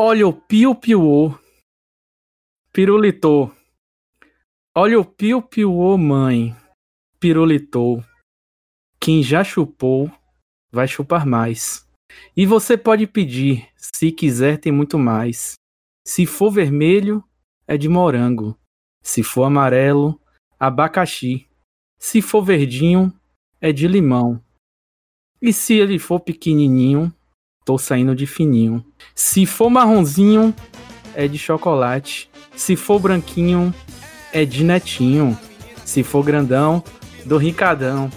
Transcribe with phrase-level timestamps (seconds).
[0.00, 1.36] Olha o piu-piuô.
[2.72, 3.52] Pirulitou.
[4.72, 6.54] Olha o piu-piuô, mãe.
[7.18, 8.04] Pirulitou.
[9.00, 10.08] Quem já chupou,
[10.70, 11.84] vai chupar mais.
[12.36, 15.54] E você pode pedir, se quiser, tem muito mais.
[16.06, 17.24] Se for vermelho,
[17.66, 18.56] é de morango.
[19.02, 20.20] Se for amarelo,
[20.60, 21.50] abacaxi.
[21.98, 23.12] Se for verdinho,
[23.60, 24.40] é de limão.
[25.42, 27.12] E se ele for pequenininho,
[27.68, 28.82] tô saindo de fininho.
[29.14, 30.54] Se for marronzinho,
[31.14, 32.30] é de chocolate.
[32.56, 33.74] Se for branquinho,
[34.32, 35.38] é de netinho.
[35.84, 36.82] Se for grandão,
[37.26, 38.10] do ricadão.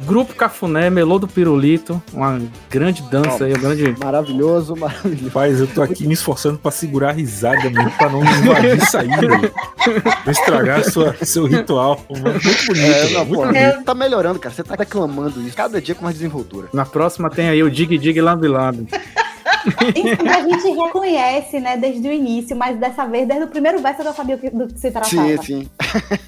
[0.00, 3.94] Grupo Cafuné, Melô do Pirulito, uma grande dança aí, um grande.
[3.98, 5.24] Maravilhoso, maravilhoso.
[5.26, 9.08] Rapaz, eu tô aqui me esforçando pra segurar a risada mesmo, pra não invadir sair,
[10.24, 12.04] Não estragar sua, seu ritual.
[12.08, 12.86] Muito bonito.
[12.86, 13.84] É, não, muito bonito.
[13.84, 14.54] Tá melhorando, cara.
[14.54, 16.68] Você tá reclamando isso cada dia com mais desenvoltura.
[16.72, 18.86] Na próxima tem aí o Dig Dig Lambi Lambi.
[19.94, 24.00] Isso a gente reconhece, né, desde o início, mas dessa vez, desde o primeiro verso,
[24.00, 25.08] eu já sabia do que se tratava.
[25.08, 25.70] Sim, sim.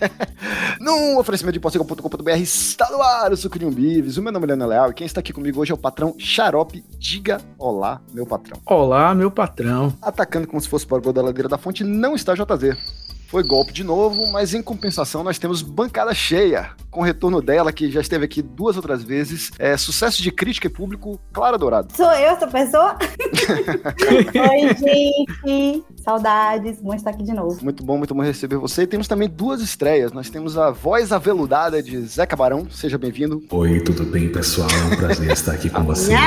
[0.80, 4.16] no oferecimento de possego.com.br está no ar o Sucrilhos Bives.
[4.16, 6.14] O meu nome é Leandro Leal e quem está aqui comigo hoje é o patrão
[6.18, 6.84] Xarope.
[6.98, 8.60] Diga olá, meu patrão.
[8.66, 9.92] Olá, meu patrão.
[10.02, 13.07] Atacando como se fosse para o gol da ladeira da fonte, não está JZ.
[13.28, 17.90] Foi golpe de novo, mas em compensação nós temos bancada cheia, com retorno dela, que
[17.90, 19.50] já esteve aqui duas outras vezes.
[19.58, 21.94] É, sucesso de crítica e público, Clara Dourado.
[21.94, 22.96] Sou eu essa pessoa?
[24.50, 25.84] Oi, gente.
[26.08, 27.62] Saudades, bom estar aqui de novo.
[27.62, 28.84] Muito bom, muito bom receber você.
[28.84, 30.10] E temos também duas estreias.
[30.10, 32.66] Nós temos a voz aveludada de Zé Cabarão.
[32.70, 33.44] Seja bem-vindo.
[33.50, 34.70] Oi, tudo bem, pessoal?
[34.70, 36.18] É um prazer estar aqui com vocês.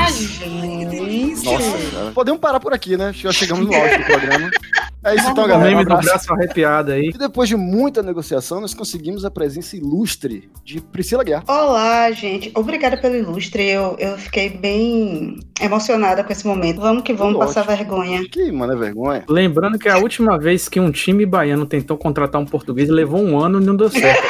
[1.43, 3.11] Nossa, podemos parar por aqui, né?
[3.11, 4.51] Já chegamos no áudio do programa.
[5.03, 5.71] É isso então, galera.
[5.71, 7.09] O meme um do braço arrepiado aí.
[7.09, 11.43] E depois de muita negociação, nós conseguimos a presença ilustre de Priscila Guerra.
[11.47, 12.51] Olá, gente.
[12.53, 13.67] Obrigada pelo ilustre.
[13.67, 16.79] Eu, eu fiquei bem emocionada com esse momento.
[16.79, 18.23] Vamos que vamos passar vergonha.
[18.29, 19.23] Que, mano, é vergonha.
[19.27, 23.39] Lembrando que a última vez que um time baiano tentou contratar um português levou um
[23.39, 24.23] ano e não deu certo.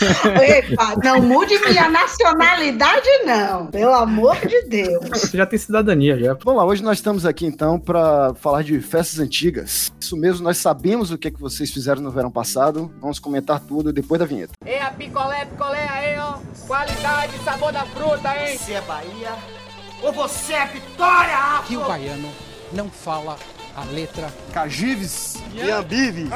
[0.00, 3.66] Epa, não mude minha nacionalidade, não.
[3.66, 5.08] Pelo amor de Deus.
[5.10, 6.34] Você já tem cidadania, já.
[6.34, 9.92] Vamos lá, hoje nós estamos aqui então para falar de festas antigas.
[10.00, 12.92] Isso mesmo, nós sabemos o que, é que vocês fizeram no verão passado.
[13.00, 14.52] Vamos comentar tudo depois da vinheta.
[14.64, 16.38] É a picolé, picolé aí, ó.
[16.66, 18.56] Qualidade, sabor da fruta, hein?
[18.56, 19.67] Você é Bahia
[20.02, 21.62] ou você é Vitória?
[21.66, 22.30] Que o baiano
[22.72, 23.36] não fala
[23.76, 26.28] a letra Cagives e Ambive.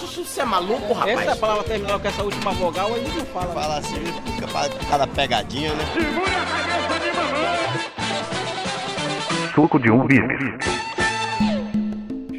[0.00, 1.20] Você é maluco, rapaz?
[1.20, 3.54] Essa palavra terminal com essa última vogal aí não fala.
[3.54, 4.46] Fala assim, fica
[4.88, 5.84] cada pegadinha, né?
[5.92, 7.60] Segura a cabeça de mamãe!
[9.54, 10.06] Suco de um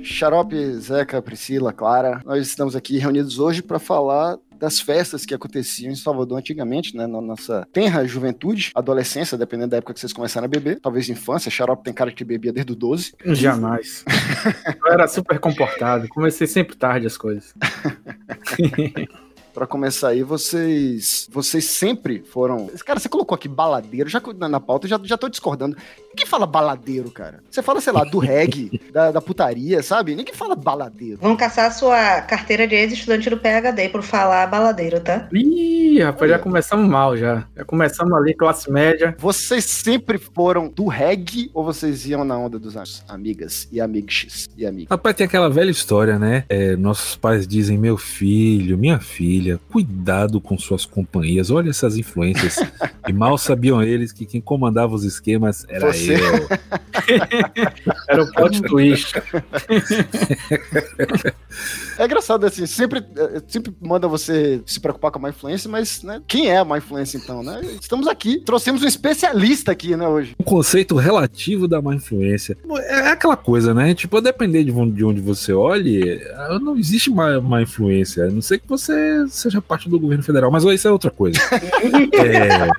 [0.04, 5.92] Xarope, Zeca, Priscila, Clara, nós estamos aqui reunidos hoje para falar das festas que aconteciam
[5.92, 7.08] em Salvador antigamente, né?
[7.08, 11.50] Na nossa tenra juventude, adolescência, dependendo da época que vocês começaram a beber, talvez infância.
[11.50, 13.16] Xarope tem cara que bebia desde o 12.
[13.26, 14.06] Jamais.
[14.86, 17.56] Eu era super comportado, comecei sempre tarde as coisas.
[19.52, 22.70] para começar aí, vocês vocês sempre foram.
[22.86, 25.76] Cara, você colocou aqui baladeiro, já na, na pauta, já, já tô discordando.
[26.14, 27.42] Ninguém fala baladeiro, cara.
[27.50, 30.14] Você fala, sei lá, do reggae, da, da putaria, sabe?
[30.14, 31.18] Ninguém fala baladeiro.
[31.22, 35.30] Vão caçar a sua carteira de ex-estudante do PHD por falar baladeiro, tá?
[35.32, 37.48] Ih, rapaz, já começamos mal já.
[37.56, 39.16] Já começamos ali, classe média.
[39.18, 42.76] Vocês sempre foram do reggae ou vocês iam na onda dos
[43.08, 44.90] amigas e amigos e amigos?
[44.92, 46.44] Rapaz, tem aquela velha história, né?
[46.50, 51.50] É, nossos pais dizem, meu filho, minha filha, cuidado com suas companhias.
[51.50, 52.58] Olha essas influências.
[53.08, 56.01] e mal sabiam eles que quem comandava os esquemas era Você?
[58.08, 59.14] era o plot twist.
[61.98, 66.04] é engraçado assim, sempre, é, sempre manda você se preocupar com a má influência, mas
[66.04, 67.62] né, quem é a má influência então, né?
[67.80, 70.36] Estamos aqui, trouxemos um especialista aqui, né, hoje.
[70.38, 72.58] O conceito relativo da má influência.
[72.86, 73.94] É aquela coisa, né?
[73.94, 74.72] Tipo, a depender de
[75.04, 76.22] onde você olhe,
[76.62, 78.26] não existe má, má influência.
[78.26, 81.40] A não sei que você seja parte do governo federal, mas isso é outra coisa.
[82.14, 82.70] é...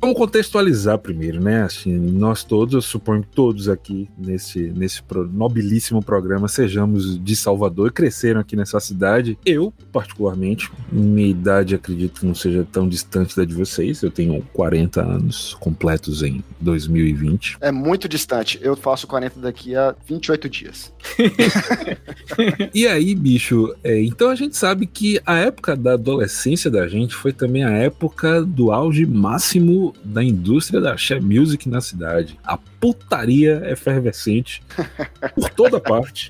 [0.00, 1.62] Vamos contextualizar primeiro, né?
[1.70, 5.02] Assim, nós todos, eu suponho que todos aqui nesse, nesse
[5.32, 9.38] nobilíssimo programa sejamos de Salvador e cresceram aqui nessa cidade.
[9.46, 14.02] Eu, particularmente, minha idade acredito que não seja tão distante da de vocês.
[14.02, 17.58] Eu tenho 40 anos completos em 2020.
[17.60, 18.58] É muito distante.
[18.62, 20.92] Eu faço 40 daqui a 28 dias.
[22.74, 27.14] e aí, bicho, é, então a gente sabe que a época da adolescência da gente
[27.14, 32.38] foi também a época do auge máximo da indústria da Share Music na cidade.
[32.44, 34.62] A putaria efervescente
[35.36, 36.28] por toda parte.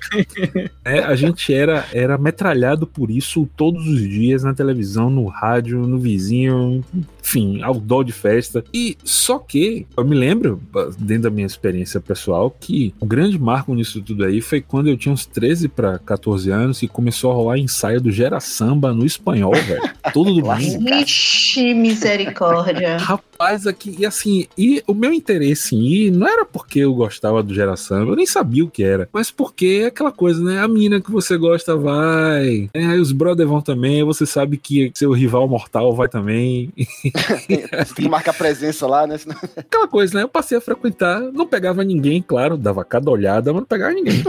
[0.83, 5.79] É, a gente era, era metralhado por isso todos os dias na televisão, no rádio,
[5.87, 6.83] no vizinho,
[7.23, 8.63] enfim, outdoor de festa.
[8.73, 10.61] E só que eu me lembro,
[10.97, 14.97] dentro da minha experiência pessoal, que o grande marco nisso tudo aí foi quando eu
[14.97, 19.05] tinha uns 13 para 14 anos e começou a rolar ensaio do Gera Samba no
[19.05, 19.81] espanhol, velho.
[20.13, 20.89] Todo domingo.
[20.89, 22.97] Ixi, misericórdia.
[22.97, 27.41] Rapaz, aqui, e assim, e o meu interesse em ir não era porque eu gostava
[27.41, 30.59] do Gera Samba, eu nem sabia o que era, mas porque é aquela coisa, né?
[30.59, 34.91] A mina que você gosta vai, é, aí os brothers vão também, você sabe que
[34.93, 36.71] seu rival mortal vai também.
[36.75, 39.17] Você tem que marcar presença lá, né?
[39.55, 40.23] Aquela coisa, né?
[40.23, 44.23] Eu passei a frequentar, não pegava ninguém, claro, dava cada olhada, mas não pegava ninguém.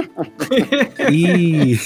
[1.11, 1.79] e,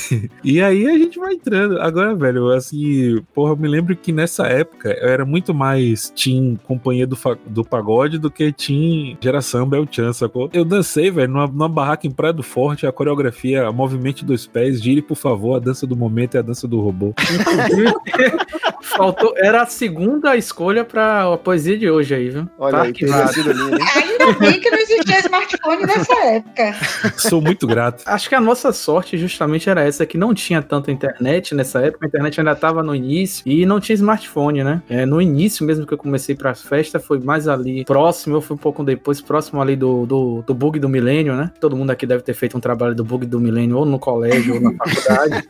[0.43, 1.81] e aí a gente vai entrando.
[1.81, 6.57] Agora, velho, assim, porra, eu me lembro que nessa época eu era muito mais Team
[6.65, 10.51] Companhia do, do Pagode do que Team Geração Bel Chan, sacou?
[10.53, 14.83] Eu dancei, velho, numa, numa barraca em Praia do Forte, a coreografia, movimento dos pés,
[14.83, 17.15] gire, por favor, a dança do momento e a dança do robô.
[18.83, 22.49] Faltou, era a segunda escolha pra a poesia de hoje aí, viu?
[22.59, 24.16] Olha Tá aí, sido lindo, hein?
[24.35, 26.75] Bem que não existia smartphone nessa época.
[27.17, 28.03] Sou muito grato.
[28.07, 32.07] Acho que a nossa sorte justamente era essa, que não tinha tanta internet nessa época,
[32.07, 34.83] a internet ainda estava no início e não tinha smartphone, né?
[34.89, 38.55] É, no início mesmo que eu comecei pra festa, foi mais ali próximo, eu fui
[38.55, 41.51] um pouco depois, próximo ali do, do, do bug do milênio, né?
[41.61, 44.55] Todo mundo aqui deve ter feito um trabalho do bug do milênio ou no colégio
[44.55, 45.49] ou na faculdade.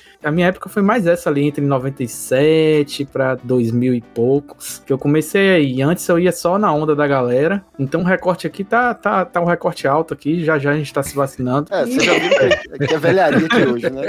[0.22, 4.98] A minha época foi mais essa ali, entre 97 pra 2000 e poucos, que eu
[4.98, 5.82] comecei aí.
[5.82, 9.40] Antes eu ia só na onda da galera, então o recorte aqui tá, tá, tá
[9.40, 11.72] um recorte alto aqui, já já a gente tá se vacinando.
[11.72, 12.30] É, você já viu
[12.78, 14.02] que, que é velharia aqui hoje, né?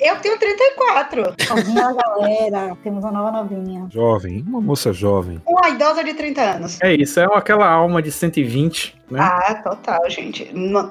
[0.00, 1.22] Eu tenho 34.
[1.48, 2.76] Novinha, galera.
[2.82, 3.86] Temos uma nova novinha.
[3.90, 5.40] Jovem, uma moça jovem.
[5.46, 6.80] Uma idosa de 30 anos.
[6.82, 9.20] É isso, é aquela alma de 120, né?
[9.20, 10.50] Ah, total, gente.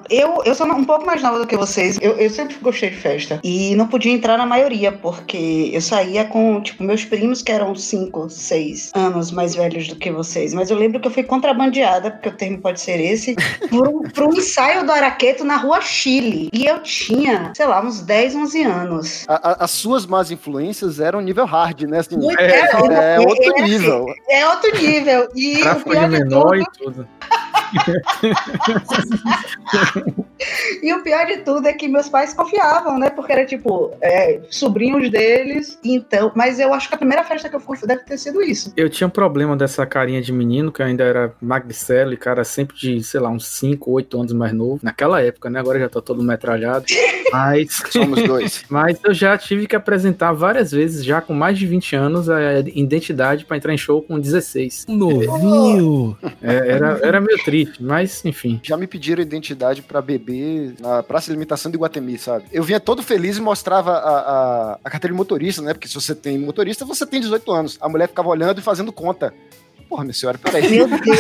[0.10, 1.98] Eu, eu sou um pouco mais nova do que vocês.
[2.02, 3.40] Eu, eu sempre gostei de festa.
[3.44, 7.76] E não podia entrar na maioria, porque eu saía com, tipo, meus primos que eram
[7.76, 10.54] 5, 6 anos mais velhos do que vocês.
[10.54, 13.36] Mas eu lembro que eu fui contrabandeada, porque o termo pode ser esse,
[13.70, 16.50] por um, por um ensaio do Araqueto na rua Chile.
[16.54, 19.26] E eu tinha, sei lá, uns 10, 11 anos.
[19.28, 22.00] A- a- as suas más influências eram nível hard, né?
[22.00, 24.06] Assim, Muito- É, é eu- outro eu- nível.
[24.30, 25.28] É outro nível.
[25.36, 27.08] E o Tráfico de menor tudo, e tudo.
[30.82, 33.10] E o pior de tudo é que meus pais confiavam, né?
[33.10, 35.80] Porque era tipo, é, sobrinhos deles.
[35.84, 38.74] Então, mas eu acho que a primeira festa que eu fui deve ter sido isso.
[38.76, 42.44] Eu tinha um problema dessa carinha de menino, que eu ainda era magricelo e cara
[42.44, 44.80] sempre de, sei lá, uns 5, 8 anos mais novo.
[44.84, 45.60] Naquela época, né?
[45.60, 46.86] Agora já tô todo metralhado.
[47.32, 48.64] Mas, Somos dois.
[48.70, 52.60] mas eu já tive que apresentar várias vezes, já com mais de 20 anos, a
[52.60, 54.86] identidade pra entrar em show com 16.
[54.88, 56.18] Novinho!
[56.42, 58.60] É, era, era meio triste, mas enfim.
[58.64, 62.46] Já me pediram identidade pra beber na Praça de Alimentação de Guatemi, sabe?
[62.52, 65.74] Eu vinha todo feliz e mostrava a, a, a carteira de motorista, né?
[65.74, 67.78] Porque se você tem motorista, você tem 18 anos.
[67.80, 69.34] A mulher ficava olhando e fazendo conta.
[69.96, 70.70] Porra, minha senhora, peraí.
[70.70, 71.00] Meu Deus,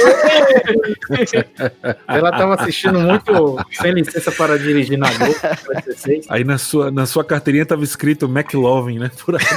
[2.10, 5.33] Ela tava assistindo muito sem licença para dirigir na Globo,
[5.86, 6.25] 16.
[6.30, 9.10] Aí na sua, na sua carteirinha tava escrito McLovin, né?
[9.25, 9.45] Por aí.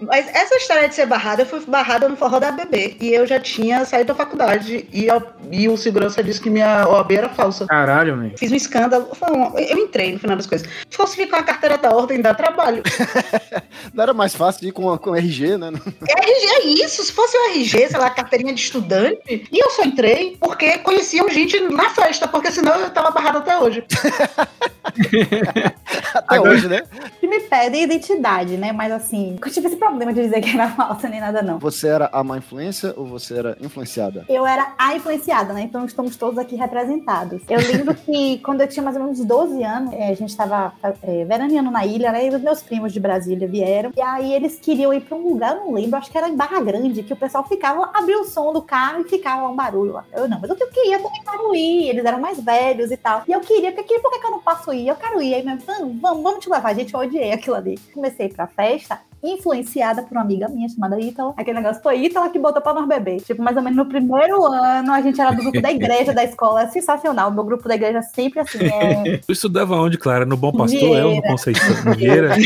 [0.00, 2.96] Mas essa história de ser barrada, eu fui barrada no forró da bebê.
[2.98, 4.88] E eu já tinha saído da faculdade.
[4.90, 7.66] E, a- e o segurança disse que minha OAB era falsa.
[7.66, 8.32] Caralho, velho.
[8.38, 9.06] Fiz um escândalo.
[9.56, 10.66] Eu entrei no final das coisas.
[10.90, 12.82] Falsificar a carteira da ordem dá trabalho.
[13.92, 15.68] Não era mais fácil ir com, com RG, né?
[16.08, 17.04] RG é isso.
[17.04, 19.48] Se fosse o RG, sei lá, carteirinha de estudante.
[19.50, 22.28] E eu só entrei porque conheciam gente na festa.
[22.28, 23.84] Porque senão eu tava barrada até hoje.
[26.14, 26.82] Até hoje, né?
[27.20, 28.72] Que me pedem identidade, né?
[28.72, 31.58] Mas assim, eu tive esse problema de dizer que era falsa nem nada, não.
[31.58, 34.24] Você era a má influência ou você era influenciada?
[34.28, 35.62] Eu era a influenciada, né?
[35.62, 37.40] Então estamos todos aqui representados.
[37.48, 40.72] Eu lembro que quando eu tinha mais ou menos 12 anos, eh, a gente estava
[41.02, 42.26] é, veraneando na ilha, né?
[42.26, 43.92] E os meus primos de Brasília vieram.
[43.96, 46.36] E aí eles queriam ir pra um lugar, eu não lembro, acho que era em
[46.36, 49.92] Barra Grande, que o pessoal ficava, abria o som do carro e ficava um barulho
[49.92, 50.04] lá.
[50.12, 51.88] Eu não, mas eu queria também quero ir.
[51.88, 53.22] Eles eram mais velhos e tal.
[53.26, 54.88] E eu queria, porque por que eu não posso ir?
[54.88, 55.34] Eu quero ir.
[55.34, 56.74] Aí mesmo, vamos, vamos, vamos te levar.
[56.74, 57.78] Gente, eu odiei aquilo ali.
[57.92, 61.32] Comecei pra festa influenciada por uma amiga minha chamada Ítala.
[61.36, 63.20] Aquele negócio foi Ítala que botou pra nós beber.
[63.20, 66.24] Tipo, mais ou menos no primeiro ano, a gente era do grupo da igreja da
[66.24, 66.62] escola.
[66.62, 67.30] É sensacional.
[67.30, 68.58] O meu grupo da igreja sempre assim.
[68.64, 69.18] É...
[69.24, 70.26] Tu estudava onde, Clara?
[70.26, 70.96] No Bom Pastor?
[70.96, 71.84] É ou no Conceição?
[71.84, 72.30] No Vieira?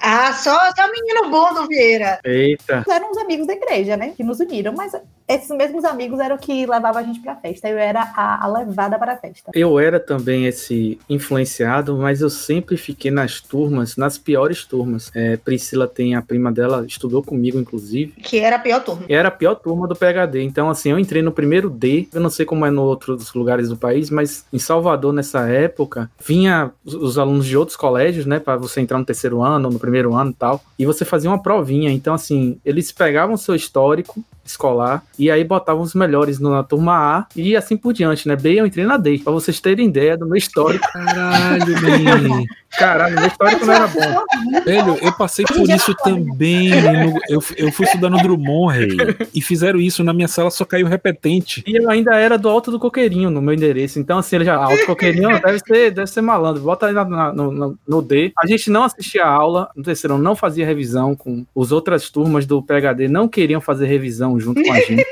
[0.00, 2.20] Ah, só, só menino bom do Vieira.
[2.24, 2.84] Eita.
[2.88, 4.12] Eram os amigos da igreja, né?
[4.16, 4.72] Que nos uniram.
[4.72, 4.92] Mas
[5.28, 7.68] esses mesmos amigos eram que levavam a gente pra festa.
[7.68, 9.50] Eu era a, a levada para a festa.
[9.54, 15.10] Eu era também esse influenciado, mas eu sempre fiquei nas turmas, nas piores turmas.
[15.14, 18.12] É, Priscila tem a prima dela, estudou comigo, inclusive.
[18.22, 19.02] Que era a pior turma.
[19.08, 20.42] Era a pior turma do PHD.
[20.44, 22.06] Então, assim, eu entrei no primeiro D.
[22.14, 26.08] Eu não sei como é no outros lugares do país, mas em Salvador, nessa época,
[26.24, 28.38] vinha os, os alunos de outros colégios, né?
[28.38, 30.62] Pra você entrar no terceiro ano, no primeiro ano e tal.
[30.78, 31.90] E você fazia uma provinha.
[31.90, 37.26] Então, assim, eles pegavam seu histórico escolar e aí botavam os melhores na turma A
[37.36, 38.34] e assim por diante, né?
[38.36, 40.86] B eu entrei na D, pra vocês terem ideia do meu histórico.
[40.92, 41.66] Caralho,
[42.28, 42.44] man.
[42.78, 44.24] Caralho, meu histórico não era bom.
[44.64, 46.68] Velho, eu passei por isso também.
[46.70, 48.96] no- eu, eu fui estudar no Drummond, rei.
[49.34, 50.04] E fizeram isso.
[50.04, 51.62] Na minha sala só caiu repetente.
[51.66, 53.98] E eu ainda era do Alto do Coqueirinho no meu endereço.
[53.98, 54.54] Então, assim, ele já.
[54.56, 56.62] Alto Coqueirinho deve ser, deve ser malandro.
[56.62, 58.32] Bota aí na- na- no, no- D.
[58.38, 59.70] A gente não assistia a aula.
[59.74, 63.08] No terceiro não fazia revisão com as outras turmas do PHD.
[63.08, 65.04] Não queriam fazer revisão junto com a gente.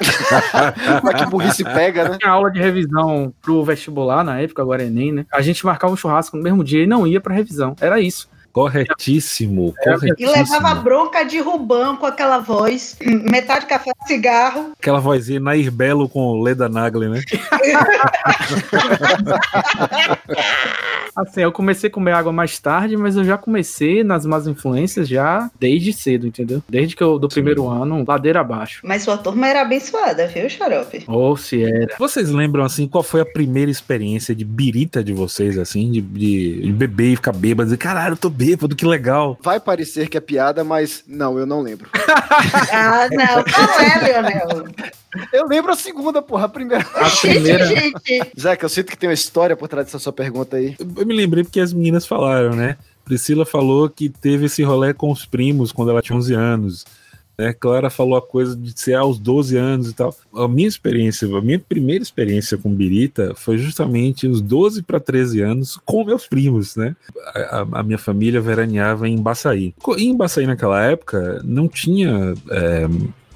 [1.02, 2.18] Mas que burrice pega, né?
[2.18, 5.26] Tinha aula de revisão pro vestibular na época, agora é Enem, né?
[5.32, 7.76] A gente marcava um churrasco no mesmo dia e não ia pra revisão.
[7.80, 8.28] Era isso.
[8.54, 10.30] Corretíssimo, E corretíssimo.
[10.30, 14.70] levava bronca de Rubão com aquela voz, metade café cigarro.
[14.78, 17.20] Aquela vozinha Nair Belo com Leda Nagli, né?
[21.16, 25.06] Assim, eu comecei a comer água mais tarde, mas eu já comecei nas más influências
[25.08, 26.60] já desde cedo, entendeu?
[26.68, 28.80] Desde que eu, do primeiro ano, ladeira abaixo.
[28.84, 31.04] Mas sua turma era abençoada, viu, Xarope?
[31.06, 31.94] Ou se era.
[31.98, 35.92] Vocês lembram, assim, qual foi a primeira experiência de birita de vocês, assim?
[35.92, 37.66] De, de, de beber e ficar bêbado?
[37.68, 38.43] Dizer, caralho, eu tô bêbado,
[38.76, 39.38] que legal.
[39.42, 41.88] Vai parecer que é piada, mas não, eu não lembro.
[42.72, 44.66] Ah, não, não é, Leonel.
[45.32, 46.84] Eu lembro a segunda, porra, a primeira.
[46.94, 47.66] A primeira.
[47.66, 50.74] Gente, Zeca, eu sinto que tem uma história por trás dessa sua pergunta aí.
[50.78, 52.76] Eu, eu me lembrei porque as meninas falaram, né?
[53.04, 56.84] Priscila falou que teve esse rolê com os primos quando ela tinha 11 anos.
[57.36, 57.52] Né?
[57.52, 60.14] Clara falou a coisa de ser aos 12 anos e tal.
[60.34, 65.40] A minha experiência, a minha primeira experiência com birita foi justamente os 12 para 13
[65.40, 66.94] anos com meus primos, né?
[67.50, 69.74] A, a- minha família veraneava em Baçaí.
[69.98, 72.86] Em Baçaí naquela época não tinha é,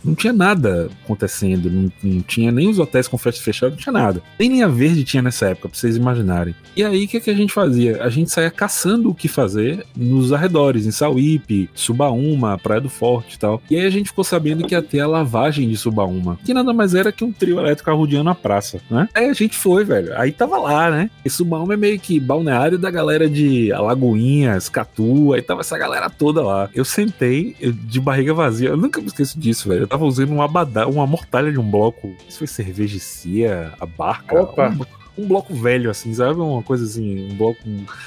[0.09, 3.93] não tinha nada acontecendo, não, não tinha nem os hotéis com festa fechada, não tinha
[3.93, 4.23] nada.
[4.38, 6.55] Nem linha verde tinha nessa época, pra vocês imaginarem.
[6.77, 8.03] E aí, o que, que a gente fazia?
[8.03, 13.35] A gente saía caçando o que fazer nos arredores, em Sauípe, Subaúma, Praia do Forte
[13.35, 13.62] e tal.
[13.71, 16.73] E aí a gente ficou sabendo que ia ter a lavagem de Subaúma, que nada
[16.73, 19.09] mais era que um trio elétrico arrodeando a praça, né?
[19.15, 20.17] Aí a gente foi, velho.
[20.19, 21.11] Aí tava lá, né?
[21.25, 26.09] E Subaúma é meio que balneário da galera de Alagoinhas, Catu, aí tava essa galera
[26.09, 26.71] toda lá.
[26.75, 29.83] Eu sentei de barriga vazia, eu nunca me esqueço disso, velho.
[29.83, 32.14] Eu tava usando um abadá, uma mortalha de um bloco.
[32.28, 34.40] Isso foi cerveja Cia, a barca.
[34.40, 34.69] Opa.
[34.71, 34.85] Um,
[35.19, 36.41] um bloco velho, assim, sabe?
[36.41, 37.59] Uma coisa assim, um bloco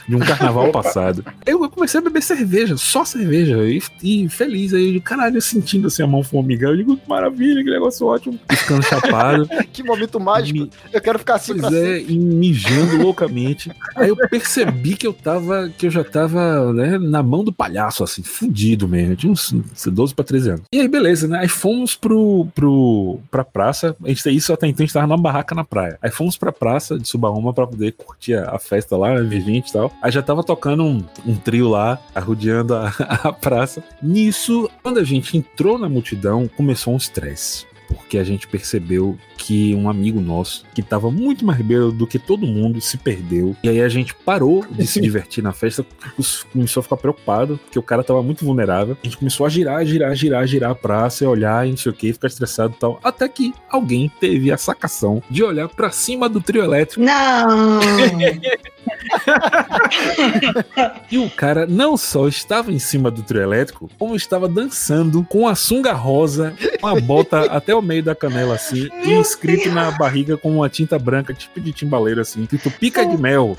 [0.07, 1.23] de um carnaval passado.
[1.45, 5.41] Eu, eu comecei a beber cerveja, só cerveja, e, e feliz aí, eu, caralho, eu
[5.41, 6.71] sentindo assim a mão formigar.
[6.71, 8.39] Eu digo, que maravilha, que negócio ótimo.
[8.49, 9.47] Ficando chapado.
[9.71, 10.59] Que momento mágico.
[10.59, 13.71] Me- Eu quero ficar assim Pois é, e mijando loucamente.
[13.95, 18.03] Aí eu percebi que eu tava, que eu já tava, né, na mão do palhaço,
[18.03, 19.13] assim, fudido mesmo.
[19.13, 19.53] Eu tinha uns
[19.85, 20.61] 12 pra 13 anos.
[20.73, 21.39] E aí, beleza, né?
[21.39, 23.95] Aí fomos pro, pro, pra praça.
[24.03, 25.97] A gente, isso até então a gente tava numa barraca na praia.
[26.01, 29.41] Aí fomos pra praça de Subaúma pra poder curtir a, a festa lá, né, ver
[29.41, 29.91] gente e tal.
[30.01, 32.87] Aí já tava tocando um, um trio lá, arrodeando a,
[33.23, 33.83] a praça.
[34.01, 39.73] Nisso, quando a gente entrou na multidão, começou um estresse porque a gente percebeu que
[39.75, 43.55] um amigo nosso, que tava muito mais bêbado do que todo mundo, se perdeu.
[43.63, 45.85] E aí a gente parou de se divertir na festa,
[46.51, 48.97] começou a ficar preocupado, porque o cara tava muito vulnerável.
[49.01, 51.91] A gente começou a girar, girar, girar, girar a praça, e olhar e não sei
[51.91, 52.99] o que, ficar estressado e tal.
[53.03, 57.79] Até que alguém teve a sacação de olhar pra cima do trio elétrico não.
[61.09, 65.47] E o cara não só estava em cima do trio elétrico, como estava dançando com
[65.47, 69.91] a sunga rosa, com a bota até o meio da canela assim, e escrito na
[69.91, 73.55] barriga com uma tinta branca, tipo de timbaleiro assim, escrito pica de mel.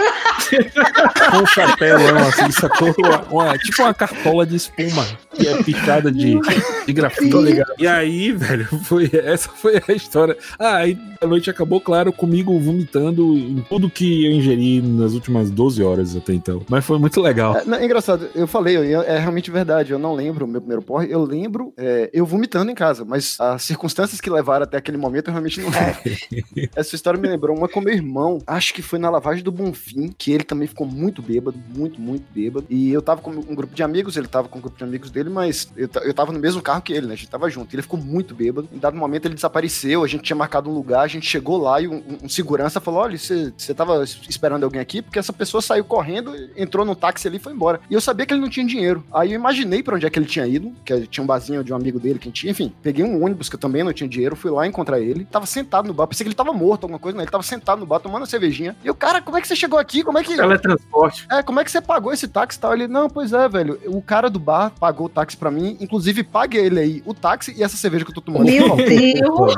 [1.31, 2.95] com um chapéu assim, sacou?
[2.99, 6.39] Uma, uma- tipo uma cartola de espuma, que é pichada de,
[6.87, 7.31] de grafite.
[7.79, 10.37] E aí, velho, foi, essa foi a história.
[10.59, 15.32] Ah, aí a noite acabou, claro, comigo vomitando em tudo que eu ingeri nas últimas
[15.51, 16.62] 12 horas até então.
[16.69, 17.57] Mas foi muito legal.
[17.57, 20.61] É, não, é engraçado, eu falei, eu- é realmente verdade, eu não lembro o meu
[20.61, 24.77] primeiro porre, eu lembro é, eu vomitando em casa, mas as circunstâncias que levaram até
[24.77, 26.69] aquele momento eu realmente não lembro.
[26.77, 30.12] Essa história me lembrou uma com meu irmão, acho que foi na lavagem do Bonfim,
[30.17, 33.75] que ele também ficou muito bêbado, muito, muito bêbado, e eu tava com um grupo
[33.75, 36.39] de amigos, ele tava com um grupo de amigos dele, mas eu, eu tava no
[36.39, 38.97] mesmo carro que ele, né, a gente tava junto, ele ficou muito bêbado, em dado
[38.97, 42.03] momento ele desapareceu, a gente tinha marcado um lugar, a gente chegou lá e um,
[42.23, 45.03] um- segurança falou, olha, você você tava esperando alguém aqui?
[45.03, 47.81] Porque essa pessoa saiu correndo, entrou no táxi ali e foi embora.
[47.88, 49.05] E eu sabia que ele não tinha dinheiro.
[49.12, 51.73] Aí eu imaginei pra onde é que ele tinha ido, que tinha um barzinho de
[51.73, 52.50] um amigo dele que tinha.
[52.50, 55.25] Enfim, peguei um ônibus que eu também não tinha dinheiro, fui lá encontrar ele.
[55.25, 57.25] Tava sentado no bar, pensei que ele tava morto, alguma coisa, né?
[57.25, 58.76] Ele tava sentado no bar tomando uma cervejinha.
[58.85, 60.02] E eu, cara, como é que você chegou aqui?
[60.02, 60.37] Como é que.
[60.37, 61.26] Teletransporte.
[61.31, 62.75] É, como é que você pagou esse táxi e tal?
[62.75, 63.79] Ele, não, pois é, velho.
[63.87, 67.55] O cara do bar pagou o táxi pra mim, inclusive pague ele aí o táxi
[67.57, 68.45] e essa cerveja que eu tô tomando.
[68.45, 68.76] Meu.
[68.76, 69.57] Deus!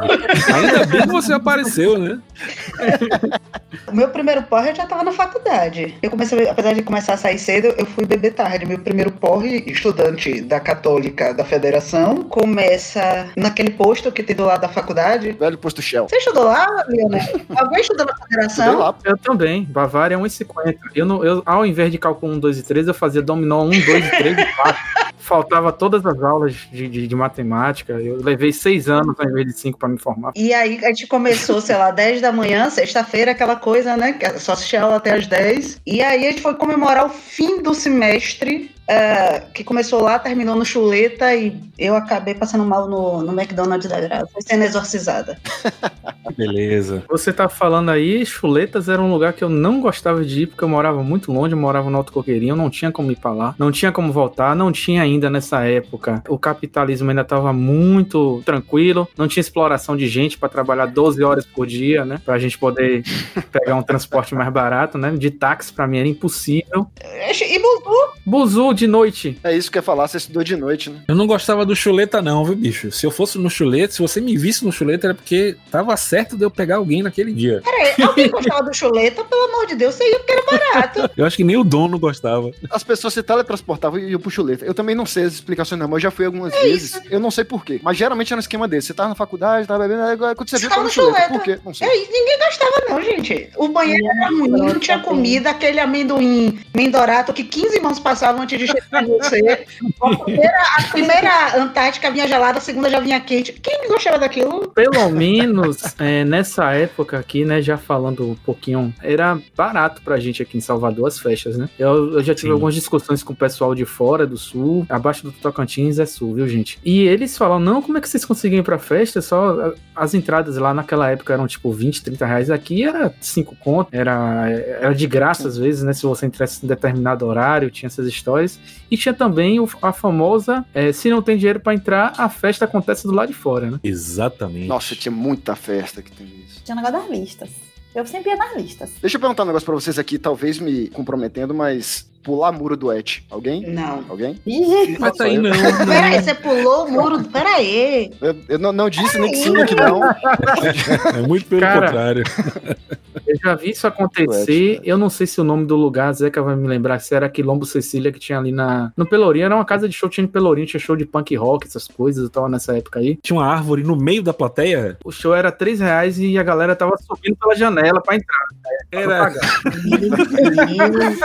[0.53, 2.21] Ainda bem que você apareceu, né?
[3.95, 5.97] O meu primeiro porre eu já tava na faculdade.
[6.03, 8.67] Eu comecei, apesar de começar a sair cedo, eu fui beber tarde.
[8.67, 14.63] Meu primeiro porre, estudante da Católica da Federação, começa naquele posto que tem do lado
[14.63, 15.31] da faculdade.
[15.31, 16.09] Velho posto Shell.
[16.09, 17.41] Você estudou lá, Leonel?
[17.57, 18.79] Alguém estudou na Federação?
[18.81, 18.95] lá.
[19.05, 19.63] Eu também.
[19.63, 20.77] Bavária é 1,50.
[20.93, 23.69] Eu, não, eu, ao invés de cálculo 1, 2 e 3, eu fazia dominó 1,
[23.69, 24.77] 2 e 3 e 4.
[25.25, 27.95] Faltava todas as aulas de, de, de matemática.
[27.95, 30.33] Eu levei seis anos ao invés de cinco pra me formar.
[30.37, 34.15] E aí a gente começou, sei lá, 10 da manhã, sexta-feira, aquela coisa, né?
[34.15, 35.81] que é Só assistia aula até as 10.
[35.87, 40.55] E aí a gente foi comemorar o fim do semestre, eh, que começou lá, terminou
[40.55, 45.39] no Chuleta, e eu acabei passando mal no, no McDonald's da Graça, sendo exorcizada.
[46.37, 47.03] Beleza.
[47.09, 50.65] Você tá falando aí, Chuletas era um lugar que eu não gostava de ir, porque
[50.65, 53.55] eu morava muito longe, eu morava no Alto Coqueirinho, não tinha como ir pra lá,
[53.59, 56.23] não tinha como voltar, não tinha ainda nessa época.
[56.29, 61.47] O capitalismo ainda tava muito tranquilo, não tinha exploração de gente pra trabalhar 12 horas
[61.47, 62.21] por dia, né?
[62.25, 63.03] Pra gente poder
[63.53, 65.13] pegar um transporte mais barato, né?
[65.13, 66.87] De táxi pra mim era impossível.
[67.01, 69.39] E Buzu, Buzu de noite.
[69.45, 71.01] É isso que eu ia falar, você estudou de noite, né?
[71.09, 72.91] Eu não gostava do chuleta, não, viu, bicho?
[72.91, 76.37] Se eu fosse no chuleta, se você me visse no chuleta, era porque tava certo
[76.37, 77.61] de eu pegar alguém naquele dia.
[77.65, 79.25] peraí, alguém gostava do Chuleta?
[79.25, 81.11] Pelo amor de Deus, você ia porque era barato.
[81.17, 82.51] Eu acho que nem o dono gostava.
[82.71, 84.65] As pessoas se teletransportavam e iam pro chuleta.
[84.65, 87.01] Eu também não sei as explicações, não, mas eu já fui algumas vezes.
[87.11, 87.81] Eu não sei porquê.
[87.83, 88.89] Mas geralmente era um esquema desse.
[88.89, 91.17] Você tava na faculdade, tava bebendo, aí quando você Você viu, tava tava no chuleta.
[91.29, 91.35] chuleta.
[91.35, 91.59] Por quê?
[91.65, 91.89] Não sei.
[91.89, 93.49] É, ninguém gostava, não, gente.
[93.57, 98.59] O banheiro era ruim, não tinha comida, aquele amendoim mendorato que 15 mãos passavam antes
[98.59, 99.67] de você.
[100.01, 103.53] A primeira, a primeira Antártica vinha gelada, a segunda já vinha quente.
[103.53, 104.69] Quem gostava daquilo?
[104.69, 110.43] Pelo menos é, nessa época aqui, né, já falando um pouquinho, era barato pra gente
[110.43, 111.69] aqui em Salvador as festas, né?
[111.79, 112.53] Eu, eu já tive Sim.
[112.53, 116.49] algumas discussões com o pessoal de fora do sul, abaixo do Tocantins é sul, viu,
[116.49, 116.79] gente?
[116.85, 119.21] E eles falam, não, como é que vocês conseguem ir pra festa?
[119.21, 123.89] Só as entradas lá naquela época eram tipo 20, 30 reais, aqui era 5 conto,
[123.93, 125.93] era, era de graça às vezes, né?
[125.93, 128.54] Se você entrasse em determinado horário, tinha essas histórias.
[128.91, 133.07] E tinha também a famosa, é, se não tem dinheiro pra entrar, a festa acontece
[133.07, 133.81] do lado de fora, né?
[133.83, 134.67] Exatamente.
[134.67, 136.63] Nossa, tinha muita festa que tem isso.
[136.65, 137.51] Tinha o negócio das listas.
[137.95, 138.91] Eu sempre ia nas listas.
[139.01, 142.91] Deixa eu perguntar um negócio pra vocês aqui, talvez me comprometendo, mas pular muro do
[142.91, 143.23] Et.
[143.31, 143.71] Alguém?
[143.71, 144.03] Não.
[144.09, 144.41] Alguém?
[144.47, 145.53] Ih, Mas aí não.
[145.87, 147.23] Peraí, você pulou o muro.
[147.25, 148.11] Peraí.
[148.21, 150.03] Eu, eu não, não disse nem que sim, nem que não.
[150.03, 152.25] É muito pelo Cara, contrário.
[153.27, 154.81] Eu já vi isso acontecer.
[154.83, 157.65] Eu não sei se o nome do lugar, Zeca vai me lembrar, se era Quilombo
[157.65, 158.93] Cecília, que tinha ali na.
[158.97, 161.67] No Pelourinho, era uma casa de show, tinha no Pelourinho, tinha show de punk rock,
[161.67, 163.17] essas coisas, eu tava nessa época aí.
[163.23, 164.99] Tinha uma árvore no meio da plateia.
[165.05, 168.45] O show era 3 reais e a galera tava subindo pela janela pra entrar.
[168.91, 169.13] pra não
[170.85, 171.17] Era,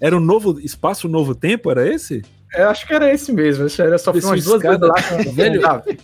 [0.00, 2.22] era o novo espaço Novo Tempo, era esse?
[2.54, 3.66] Eu acho que era esse mesmo.
[3.78, 4.94] Era só umas duas lá.
[5.34, 5.60] Velho,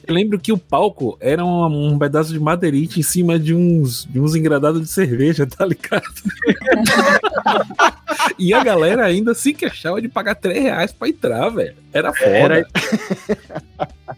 [0.06, 4.04] Eu lembro que o palco era um, um pedaço de madeirite em cima de uns,
[4.04, 6.04] de uns engradados de cerveja, tá ligado?
[8.38, 11.74] e a galera ainda se queixava de pagar 3 reais pra entrar, velho.
[11.92, 12.28] Era foda.
[12.30, 12.66] Era-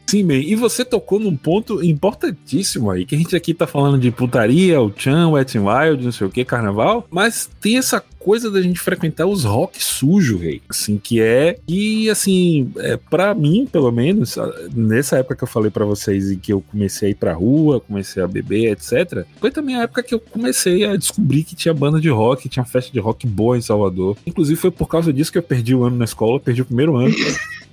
[0.09, 0.35] Sim, man.
[0.35, 4.81] E você tocou num ponto importantíssimo aí, que a gente aqui tá falando de putaria,
[4.81, 8.61] o Chan, Wet n Wild, não sei o que, carnaval, mas tem essa coisa da
[8.61, 10.61] gente frequentar os rock sujo, rei.
[10.69, 11.59] Assim, que é.
[11.69, 14.37] E assim, é, para mim, pelo menos,
[14.75, 17.81] nessa época que eu falei pra vocês e que eu comecei a ir pra rua,
[17.81, 21.73] comecei a beber, etc., foi também a época que eu comecei a descobrir que tinha
[21.73, 24.17] banda de rock, tinha festa de rock boa em Salvador.
[24.27, 26.97] Inclusive, foi por causa disso que eu perdi o ano na escola, perdi o primeiro
[26.97, 27.15] ano.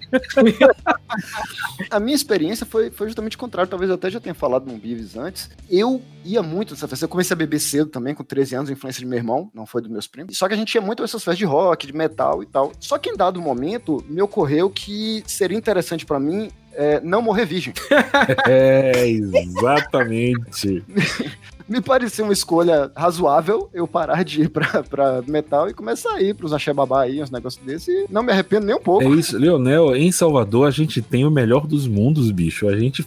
[1.90, 3.70] A minha experiência foi, foi justamente o contrário.
[3.70, 5.50] Talvez eu até já tenha falado num Bives antes.
[5.70, 7.06] Eu ia muito nessa festa.
[7.06, 9.82] Eu comecei a beber cedo também, com 13 anos, influência de meu irmão, não foi
[9.82, 10.38] dos meus primos.
[10.38, 12.72] Só que a gente ia muito essas festas de rock, de metal e tal.
[12.80, 17.46] Só que em dado momento, me ocorreu que seria interessante pra mim é, não morrer
[17.46, 17.74] virgem.
[18.48, 20.84] é, exatamente.
[21.68, 26.22] Me pareceu uma escolha razoável eu parar de ir pra, pra metal e começar a
[26.22, 27.88] ir pros axé babá aí, uns negócios desses.
[27.88, 29.04] E não me arrependo nem um pouco.
[29.04, 32.68] É isso, Leonel, em Salvador a gente tem o melhor dos mundos, bicho.
[32.68, 33.06] A gente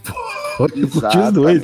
[0.57, 1.63] curtir os dois.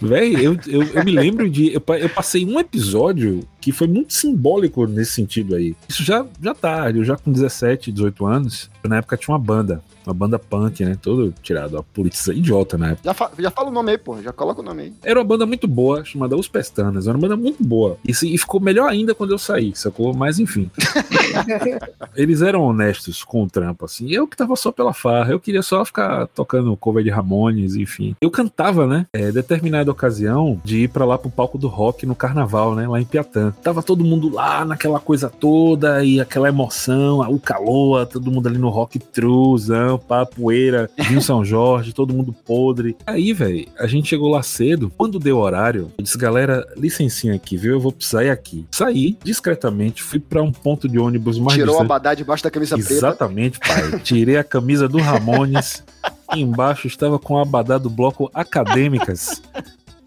[0.00, 1.72] Véi, eu, eu, eu me lembro de.
[1.74, 5.76] Eu, eu passei um episódio que foi muito simbólico nesse sentido aí.
[5.88, 9.82] Isso já, já tarde, eu já com 17, 18 anos, na época tinha uma banda,
[10.06, 10.96] uma banda punk, né?
[11.00, 13.02] Todo tirado, a polícia idiota na época.
[13.04, 14.20] Já, fa já fala o nome aí, pô.
[14.22, 14.92] Já coloca o nome aí.
[15.04, 17.06] Era uma banda muito boa, chamada Os Pestanas.
[17.06, 17.98] Era uma banda muito boa.
[18.06, 20.14] E, se- e ficou melhor ainda quando eu saí, sacou?
[20.14, 20.70] Mas enfim.
[22.16, 24.10] Eles eram honestos com o trampo, assim.
[24.10, 28.16] Eu que tava só pela farra, eu queria só ficar tocando cover de Ramones, enfim.
[28.22, 29.06] Eu cantava, né?
[29.12, 32.86] É, determinada ocasião de ir pra lá pro palco do rock no carnaval, né?
[32.88, 33.52] Lá em Piatã.
[33.62, 38.58] Tava todo mundo lá naquela coisa toda e aquela emoção, o calor, todo mundo ali
[38.58, 42.96] no rock truzão, pá, poeira, Vinho São Jorge, todo mundo podre.
[43.06, 44.92] Aí, velho, a gente chegou lá cedo.
[44.96, 47.72] Quando deu horário, eu disse, galera, licencinha aqui, viu?
[47.72, 48.66] Eu vou precisar ir aqui.
[48.70, 51.86] Saí discretamente, fui pra um ponto de ônibus mais Tirou distante.
[51.86, 52.92] abadá debaixo da camisa preta.
[52.92, 53.98] Exatamente, pai.
[54.00, 55.82] Tirei a camisa do Ramones.
[56.38, 59.42] embaixo estava com a abadá do bloco Acadêmicas.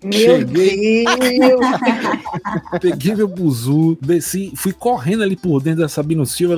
[0.04, 1.06] Meu Cheguei.
[1.06, 1.62] Deus!
[2.82, 6.58] Peguei meu buzu, desci, fui correndo ali por dentro da Sabino Silva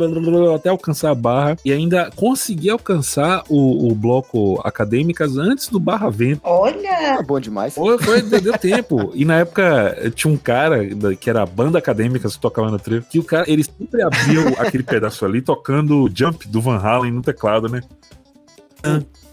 [0.55, 6.09] até alcançar a barra e ainda consegui alcançar o, o bloco Acadêmicas antes do Barra
[6.09, 6.41] Vento.
[6.43, 7.19] Olha!
[7.19, 7.75] É bom demais.
[7.75, 9.11] Foi, foi, deu tempo.
[9.13, 10.79] E na época eh, tinha um cara
[11.15, 14.41] que era a banda acadêmica que tocava no trevo, que o cara, ele sempre abria
[14.41, 17.81] o- aquele pedaço ali tocando Jump do Van Halen no teclado, né?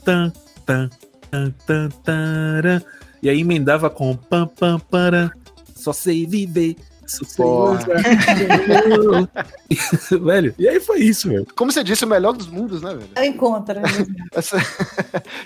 [0.05, 0.33] Tan,
[0.67, 0.91] tan,
[1.31, 2.83] tan, tan, tan.
[3.23, 5.33] E aí emendava com pam, pam, para.
[5.75, 6.77] Só sei viver.
[7.07, 7.87] Usar.
[10.21, 11.47] velho, e aí foi isso, velho.
[11.57, 13.09] Como você disse, o melhor dos mundos, né, velho?
[13.17, 13.81] Eu encontro.
[13.81, 13.89] né?
[14.35, 14.63] Essa-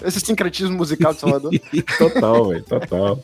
[0.05, 1.53] esse sincretismo musical de Salvador.
[1.99, 3.19] total, velho, total.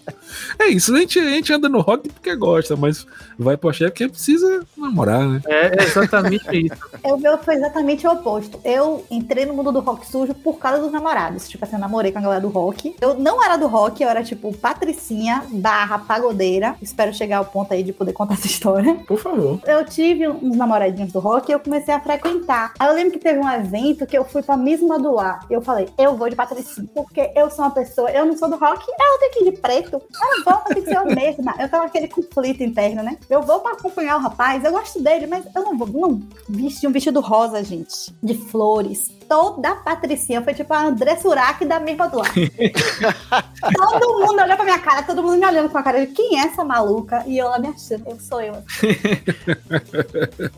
[0.59, 3.07] É isso, a gente, a gente anda no rock porque gosta, mas
[3.39, 5.41] vai pro axé porque precisa namorar, né?
[5.47, 6.77] É exatamente isso.
[7.05, 8.61] Eu meu foi exatamente o oposto.
[8.65, 11.49] Eu entrei no mundo do rock sujo por causa dos namorados.
[11.49, 12.95] Tipo assim, eu namorei com a galera do rock.
[13.01, 16.75] Eu não era do rock, eu era tipo patricinha barra pagodeira.
[16.83, 18.95] Espero chegar ao ponto aí de poder contar essa história.
[19.07, 19.61] Por favor.
[19.67, 22.73] Eu tive uns namoradinhos do rock e eu comecei a frequentar.
[22.79, 25.45] Aí eu lembro que teve um evento que eu fui pra Miss Modular.
[25.51, 26.89] E eu falei, eu vou de patricinha.
[26.95, 29.59] Porque eu sou uma pessoa, eu não sou do rock, eu tenho que ir de
[29.59, 29.95] preto.
[29.97, 31.55] Eu vou, tenho que ser eu mesma.
[31.59, 33.19] Eu tava aquele conflito interno, né?
[33.29, 35.89] Eu vou pra acompanhar o rapaz, eu gosto dele, mas eu não vou.
[35.89, 38.13] Não, vesti um vestido rosa, gente.
[38.23, 39.11] De flores.
[39.33, 40.43] Toda patricinha.
[40.43, 42.31] Foi tipo a André Surak da Miss Modular.
[43.75, 46.39] todo mundo olhou pra minha cara, todo mundo me olhando com a cara de quem
[46.39, 47.25] é essa maluca?
[47.27, 48.53] E eu lá me achando, eu sou eu.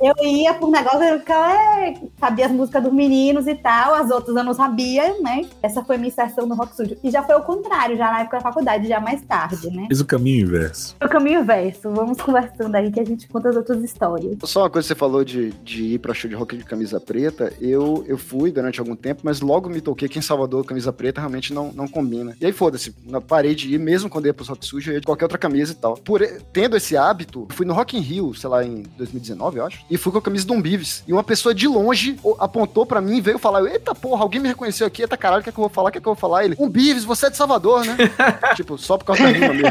[0.02, 4.10] eu ia por negócio, eu ficava, é, sabia as músicas dos meninos e tal, as
[4.10, 5.42] outras eu não sabia, né?
[5.62, 6.98] Essa foi minha inserção no Rock Studio.
[7.04, 9.84] E já foi o contrário, já na época da faculdade, já mais tarde, né?
[9.86, 10.96] Fez o caminho inverso.
[11.00, 14.36] O caminho inverso, vamos conversando aí que a gente conta as outras histórias.
[14.42, 16.98] Só uma coisa que você falou de, de ir pra show de rock de camisa
[16.98, 20.92] preta, eu, eu fui durante algum tempo, mas logo me toquei que em Salvador camisa
[20.92, 22.36] preta realmente não, não combina.
[22.40, 25.00] E aí foda-se, na- parei de ir, mesmo quando ia pro rock sujo, eu ia
[25.00, 25.94] de qualquer outra camisa e tal.
[25.96, 26.20] Por
[26.52, 29.96] tendo esse hábito, fui no Rock in Rio, sei lá, em 2019, eu acho, e
[29.96, 31.02] fui com a camisa do Umbives.
[31.06, 34.48] E uma pessoa de longe apontou pra mim e veio falar, eita porra, alguém me
[34.48, 36.06] reconheceu aqui, eita caralho, o que é que eu vou falar, o que é que
[36.08, 36.44] eu vou falar?
[36.44, 37.96] Ele, Umbives, você é de Salvador, né?
[38.56, 39.68] tipo, só por causa da rima mesmo.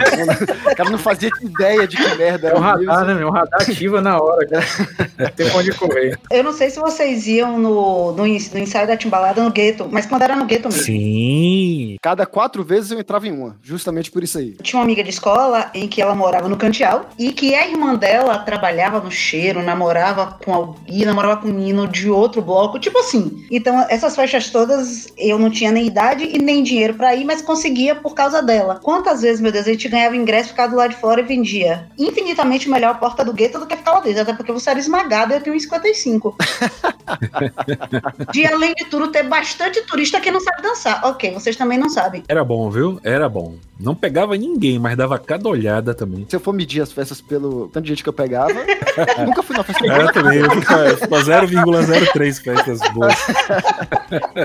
[0.71, 3.07] o cara não fazia ideia de que merda É era o radar, Umbives.
[3.07, 3.27] né, meu?
[3.27, 4.65] O radar ativa na hora, cara.
[5.35, 6.19] Tem pra onde correr.
[6.31, 8.27] Eu não sei se vocês iam no, no, no
[8.73, 10.83] ensaio da Timbalada no gueto, mas quando era no gueto mesmo.
[10.83, 11.97] Sim.
[12.01, 14.55] Cada quatro vezes eu entrava em uma, justamente por isso aí.
[14.61, 17.95] Tinha uma amiga de escola em que ela morava no Cantial e que a irmã
[17.95, 22.97] dela trabalhava no cheiro, namorava com alguém, namorava com um menino de outro bloco, tipo
[22.99, 23.45] assim.
[23.51, 27.41] Então, essas festas todas eu não tinha nem idade e nem dinheiro pra ir, mas
[27.41, 28.79] conseguia por causa dela.
[28.81, 31.87] Quantas vezes, meu Deus, a gente ganhava ingresso, ficava do lado de fora e vendia
[31.97, 34.79] infinitamente melhor a porta do gueto do que ficar lá dentro, até porque você era
[34.79, 36.33] esmagado e eu tenho 1,55.
[38.31, 41.01] de além de tudo, ter bastante turista que não sabe dançar.
[41.05, 42.23] Ok, vocês também não sabem.
[42.27, 42.99] Era bom, viu?
[43.03, 43.55] Era bom.
[43.79, 46.25] Não pegava ninguém, mas dava cada olhada também.
[46.29, 48.53] Se eu for medir as festas pelo tanto de gente que eu pegava,
[49.25, 53.13] nunca fui na festa Era também, eu ficava- ficava 0,03 festas boas.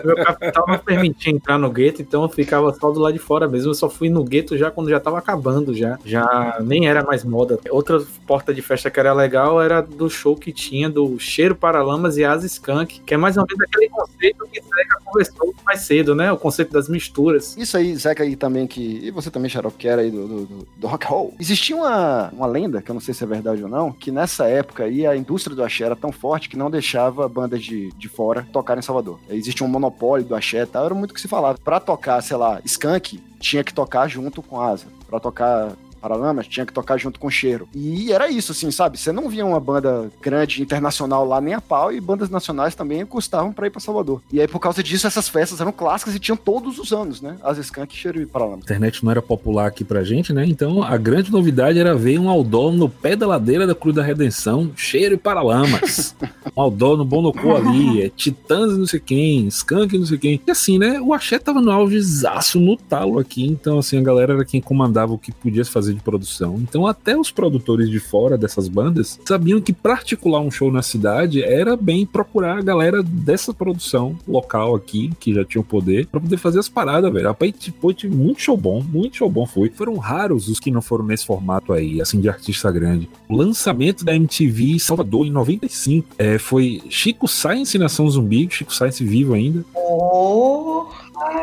[0.05, 3.47] Meu capital não permitia entrar no gueto, então eu ficava só do lado de fora
[3.47, 3.71] mesmo.
[3.71, 5.99] Eu só fui no gueto já quando já tava acabando, já.
[6.05, 7.59] Já nem era mais moda.
[7.71, 12.17] Outra porta de festa que era legal era do show que tinha do Cheiro Paralamas
[12.17, 16.15] e Asa Skunk, que é mais ou menos aquele conceito que Zeca conversou mais cedo,
[16.15, 16.33] né?
[16.33, 17.57] O conceito das misturas.
[17.57, 18.81] Isso aí, Zeca aí também, que.
[19.07, 21.35] E você também, Xarope, que era aí do, do, do- rock and roll.
[21.39, 24.47] Existia uma, uma lenda, que eu não sei se é verdade ou não, que nessa
[24.49, 28.09] época aí a indústria do axé era tão forte que não deixava bandas de, de
[28.09, 29.19] fora tocar em Salvador.
[29.29, 31.59] Existia um monopólio do axé e tal, era muito o que se falava.
[31.63, 34.87] Pra tocar, sei lá, Skunk, tinha que tocar junto com Asa.
[35.09, 37.69] Pra tocar Paralamas, tinha que tocar junto com Cheiro.
[37.75, 38.99] E era isso, assim, sabe?
[38.99, 43.05] Você não via uma banda grande internacional lá nem a pau e bandas nacionais também
[43.05, 44.23] custavam pra ir pra Salvador.
[44.33, 47.37] E aí, por causa disso, essas festas eram clássicas e tinham todos os anos, né?
[47.43, 48.65] As Skank, Cheiro e A Paralamas.
[48.65, 50.45] internet não era popular aqui pra gente, né?
[50.47, 54.03] Então a grande novidade era ver um outdoor no pé da ladeira da Cruz da
[54.03, 56.15] Redenção, cheiro e paralamas.
[56.57, 60.19] um outdoor no Bonocô ali, é Titãs e não sei quem, Skunk e não sei
[60.19, 60.41] quem.
[60.47, 61.01] E assim, né?
[61.01, 65.13] O Axé tava no augezaço no talo aqui, então assim, a galera era quem comandava
[65.13, 66.57] o que podia se fazer de produção.
[66.57, 70.83] Então até os produtores de fora dessas bandas sabiam que pra articular um show na
[70.83, 76.07] cidade era bem procurar a galera dessa produção local aqui, que já tinha o poder,
[76.07, 77.29] pra poder fazer as paradas, velho.
[77.29, 79.71] Rapaz, tipo, tive muito show bom, muito show bom foi.
[79.71, 83.09] Foram raros os que não foram nesse formato aí, assim, de artista grande.
[83.29, 89.03] O lançamento da MTV Salvador em 95 é, foi Chico Science Nação Zumbi, Chico Science
[89.05, 89.65] vivo ainda.
[89.75, 90.87] Oh,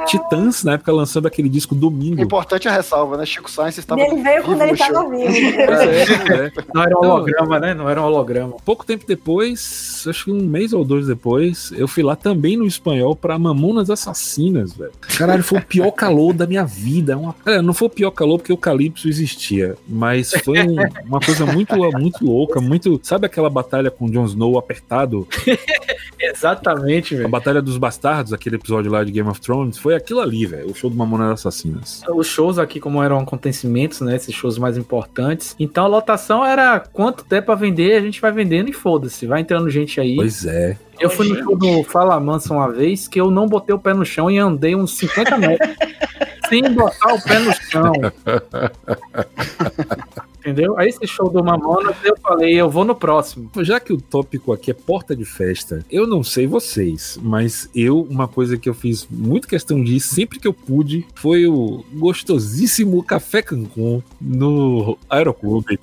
[0.08, 2.22] Titãs, na época, lançando aquele disco Domingo.
[2.22, 3.26] Importante a ressalva, né?
[3.26, 4.88] Chico Sainz estava Ele veio quando ele no show.
[4.94, 5.26] tava vivo.
[5.62, 6.52] É, é.
[6.74, 7.74] Não era um Então- holograma, né?
[7.74, 8.54] Não era um holograma.
[8.64, 12.66] Pouco tempo depois, acho que um mês ou dois depois, eu fui lá também no
[12.66, 14.92] espanhol pra Mamonas Assassinas, velho.
[15.18, 17.18] Caralho, foi o pior calor da minha vida.
[17.18, 17.36] Uma...
[17.46, 20.76] É, não foi o pior calor porque o Calypso existia, mas foi um-
[21.08, 23.00] uma coisa muito, muito louca, muito.
[23.04, 25.28] Sabe aquela batalha com o Jon Snow apertado?
[26.20, 27.30] Exatamente, A velho.
[27.30, 30.72] Batalha dos Bastardos, aquele episódio lá de Game of Thrones, foi aquilo ali, velho.
[30.72, 32.02] O show do Mamonas Assassinas.
[32.10, 34.16] Os shows aqui, como eram acontecimentos, né?
[34.16, 35.56] Esses shows mais importantes.
[35.60, 39.26] Então a lotação era quanto der pra vender, a gente vai vendendo e foda-se.
[39.26, 40.16] Vai entrando gente aí.
[40.16, 40.78] Pois é.
[41.00, 43.94] Eu fui no show do Fala Mansa uma vez que eu não botei o pé
[43.94, 45.76] no chão e andei uns 50 metros.
[46.48, 47.92] sem botar o pé no chão.
[50.46, 50.78] Entendeu?
[50.78, 53.50] Aí esse show do Mamonas, eu falei, eu vou no próximo.
[53.62, 58.02] Já que o tópico aqui é porta de festa, eu não sei vocês, mas eu,
[58.02, 61.84] uma coisa que eu fiz muito questão de ir sempre que eu pude foi o
[61.94, 65.80] gostosíssimo Café Cancún no Aeroclube.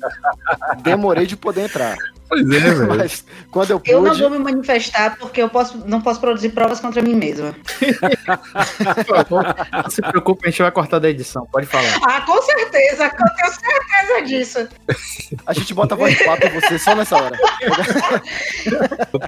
[0.85, 1.97] Demorei de poder entrar.
[2.33, 2.89] Pois é, velho.
[2.89, 6.49] Mas quando eu eu não pude, vou me manifestar porque eu posso, não posso produzir
[6.49, 7.55] provas contra mim mesma.
[9.71, 12.01] Não se preocupe, a gente vai cortar da edição, pode falar.
[12.03, 14.69] Ah, com certeza, eu tenho certeza disso.
[15.45, 17.39] a gente bota a voz de papo em você só nessa hora.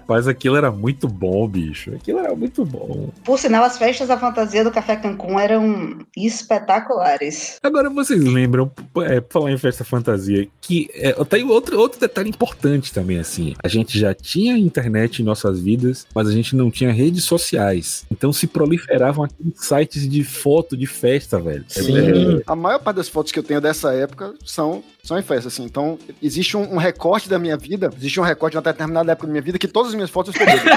[0.09, 1.95] Mas aquilo era muito bom, bicho.
[1.95, 3.11] Aquilo era muito bom.
[3.23, 7.59] Por sinal, as festas da fantasia do Café Cancún eram espetaculares.
[7.63, 12.94] Agora vocês lembram, é, falar em festa fantasia, que é, tem outro, outro detalhe importante
[12.95, 13.55] também, assim.
[13.63, 18.07] A gente já tinha internet em nossas vidas, mas a gente não tinha redes sociais.
[18.11, 21.65] Então se proliferavam aqueles sites de foto de festa, velho.
[21.77, 22.43] É, Sim.
[22.47, 25.65] A maior parte das fotos que eu tenho dessa época são, são em festa, assim.
[25.65, 29.27] Então, existe um, um recorte da minha vida, existe um recorte de uma determinada época
[29.27, 30.59] da minha vida que todas as minhas fotos eu estou.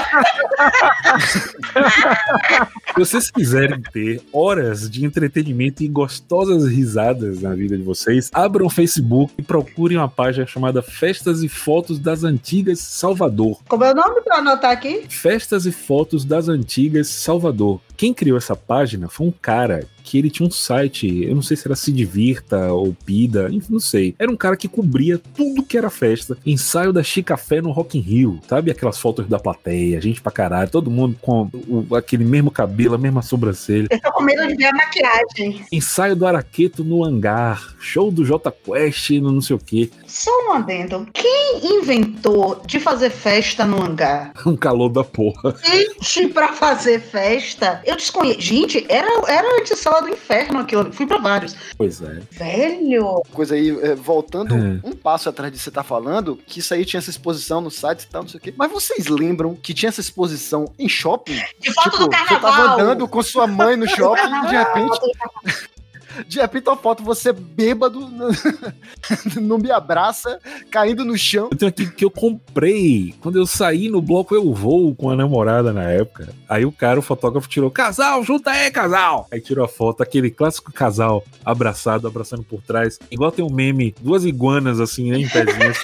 [2.94, 8.66] Se vocês quiserem ter horas de entretenimento e gostosas risadas na vida de vocês, abram
[8.66, 13.60] o Facebook e procurem uma página chamada Festas e Fotos das Antigas Salvador.
[13.68, 15.06] Como é o nome pra anotar aqui?
[15.08, 17.80] Festas e Fotos das Antigas Salvador.
[17.96, 21.56] Quem criou essa página foi um cara que ele tinha um site, eu não sei
[21.56, 24.14] se era Se Divirta ou Pida, enfim, não sei.
[24.18, 26.36] Era um cara que cobria tudo que era festa.
[26.46, 28.70] Ensaio da Chicafé no Rock in Rio, sabe?
[28.70, 32.98] Aquelas fotos da plateia, gente pra caralho, todo mundo com o- aquele mesmo cabelo, a
[32.98, 33.88] mesma sobrancelha.
[33.90, 35.64] Eu tô com medo de ver a maquiagem.
[35.70, 39.90] Ensaio do Araqueto no hangar, show do J Quest no não sei o que.
[40.06, 41.06] Só um adendo.
[41.12, 44.32] Quem inventou de fazer festa no hangar?
[44.46, 45.54] Um calor da porra.
[45.64, 48.40] Gente, pra fazer festa, eu desconheço.
[48.40, 50.82] Gente, era, era de sala do inferno aquilo.
[50.82, 50.92] ali.
[50.92, 51.54] Fui pra vários.
[51.76, 52.20] Pois é.
[52.30, 53.22] Velho.
[53.32, 54.80] Coisa aí, é, voltando Hum.
[54.84, 58.02] um passo atrás de você tá falando, que isso aí tinha essa exposição no site
[58.02, 58.54] e tal, não sei o quê.
[58.56, 61.40] Mas vocês lembram que tinha essa exposição em shopping?
[61.60, 62.78] De foto do você tava carnaval.
[62.80, 65.00] andando com sua mãe no shopping e de repente.
[66.26, 68.00] De repente, uma foto você bêbado
[69.40, 70.38] no Me Abraça,
[70.70, 71.48] caindo no chão.
[71.50, 75.16] Eu tenho aqui que eu comprei quando eu saí no bloco Eu Vou com a
[75.16, 76.28] namorada na época.
[76.48, 79.26] Aí o cara, o fotógrafo, tirou: Casal, junta aí, casal!
[79.30, 82.98] Aí tirou a foto, aquele clássico casal abraçado, abraçando por trás.
[83.10, 85.78] Igual tem um meme, duas iguanas assim, né, em pezinhos.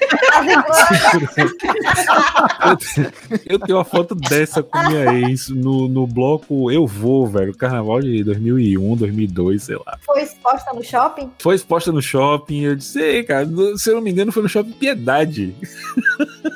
[2.64, 3.12] eu, tenho,
[3.46, 7.54] eu tenho uma foto dessa com minha ex no, no bloco Eu Vou, velho.
[7.56, 9.98] Carnaval de 2001, 2002, sei lá.
[10.00, 11.32] Foi exposta no shopping?
[11.38, 12.62] Foi exposta no shopping.
[12.62, 15.54] Eu disse, ei, cara, se eu não me engano, foi no shopping Piedade.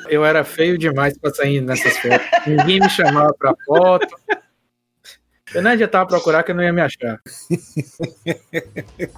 [0.09, 2.27] Eu era feio demais pra sair nessas fotos.
[2.45, 4.07] Ninguém me chamava pra foto.
[5.53, 7.19] Eu não adiantava procurar que eu não ia me achar.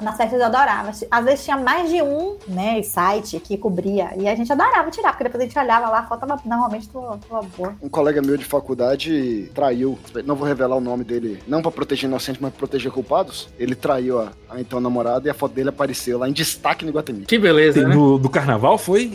[0.02, 0.92] Nas festas eu adorava.
[1.10, 4.12] Às vezes tinha mais de um, né, site que cobria.
[4.18, 6.88] E a gente adorava tirar, porque depois a gente olhava lá, a foto tava normalmente
[6.90, 7.76] tava, tava boa.
[7.82, 12.08] Um colega meu de faculdade traiu, não vou revelar o nome dele, não pra proteger
[12.10, 13.50] inocentes, mas pra proteger culpados.
[13.60, 16.92] Ele traiu a, a então namorada e a foto dele apareceu lá em destaque no
[16.92, 17.26] Iguatemi.
[17.26, 17.94] Que beleza, né?
[17.94, 19.08] No, do carnaval foi?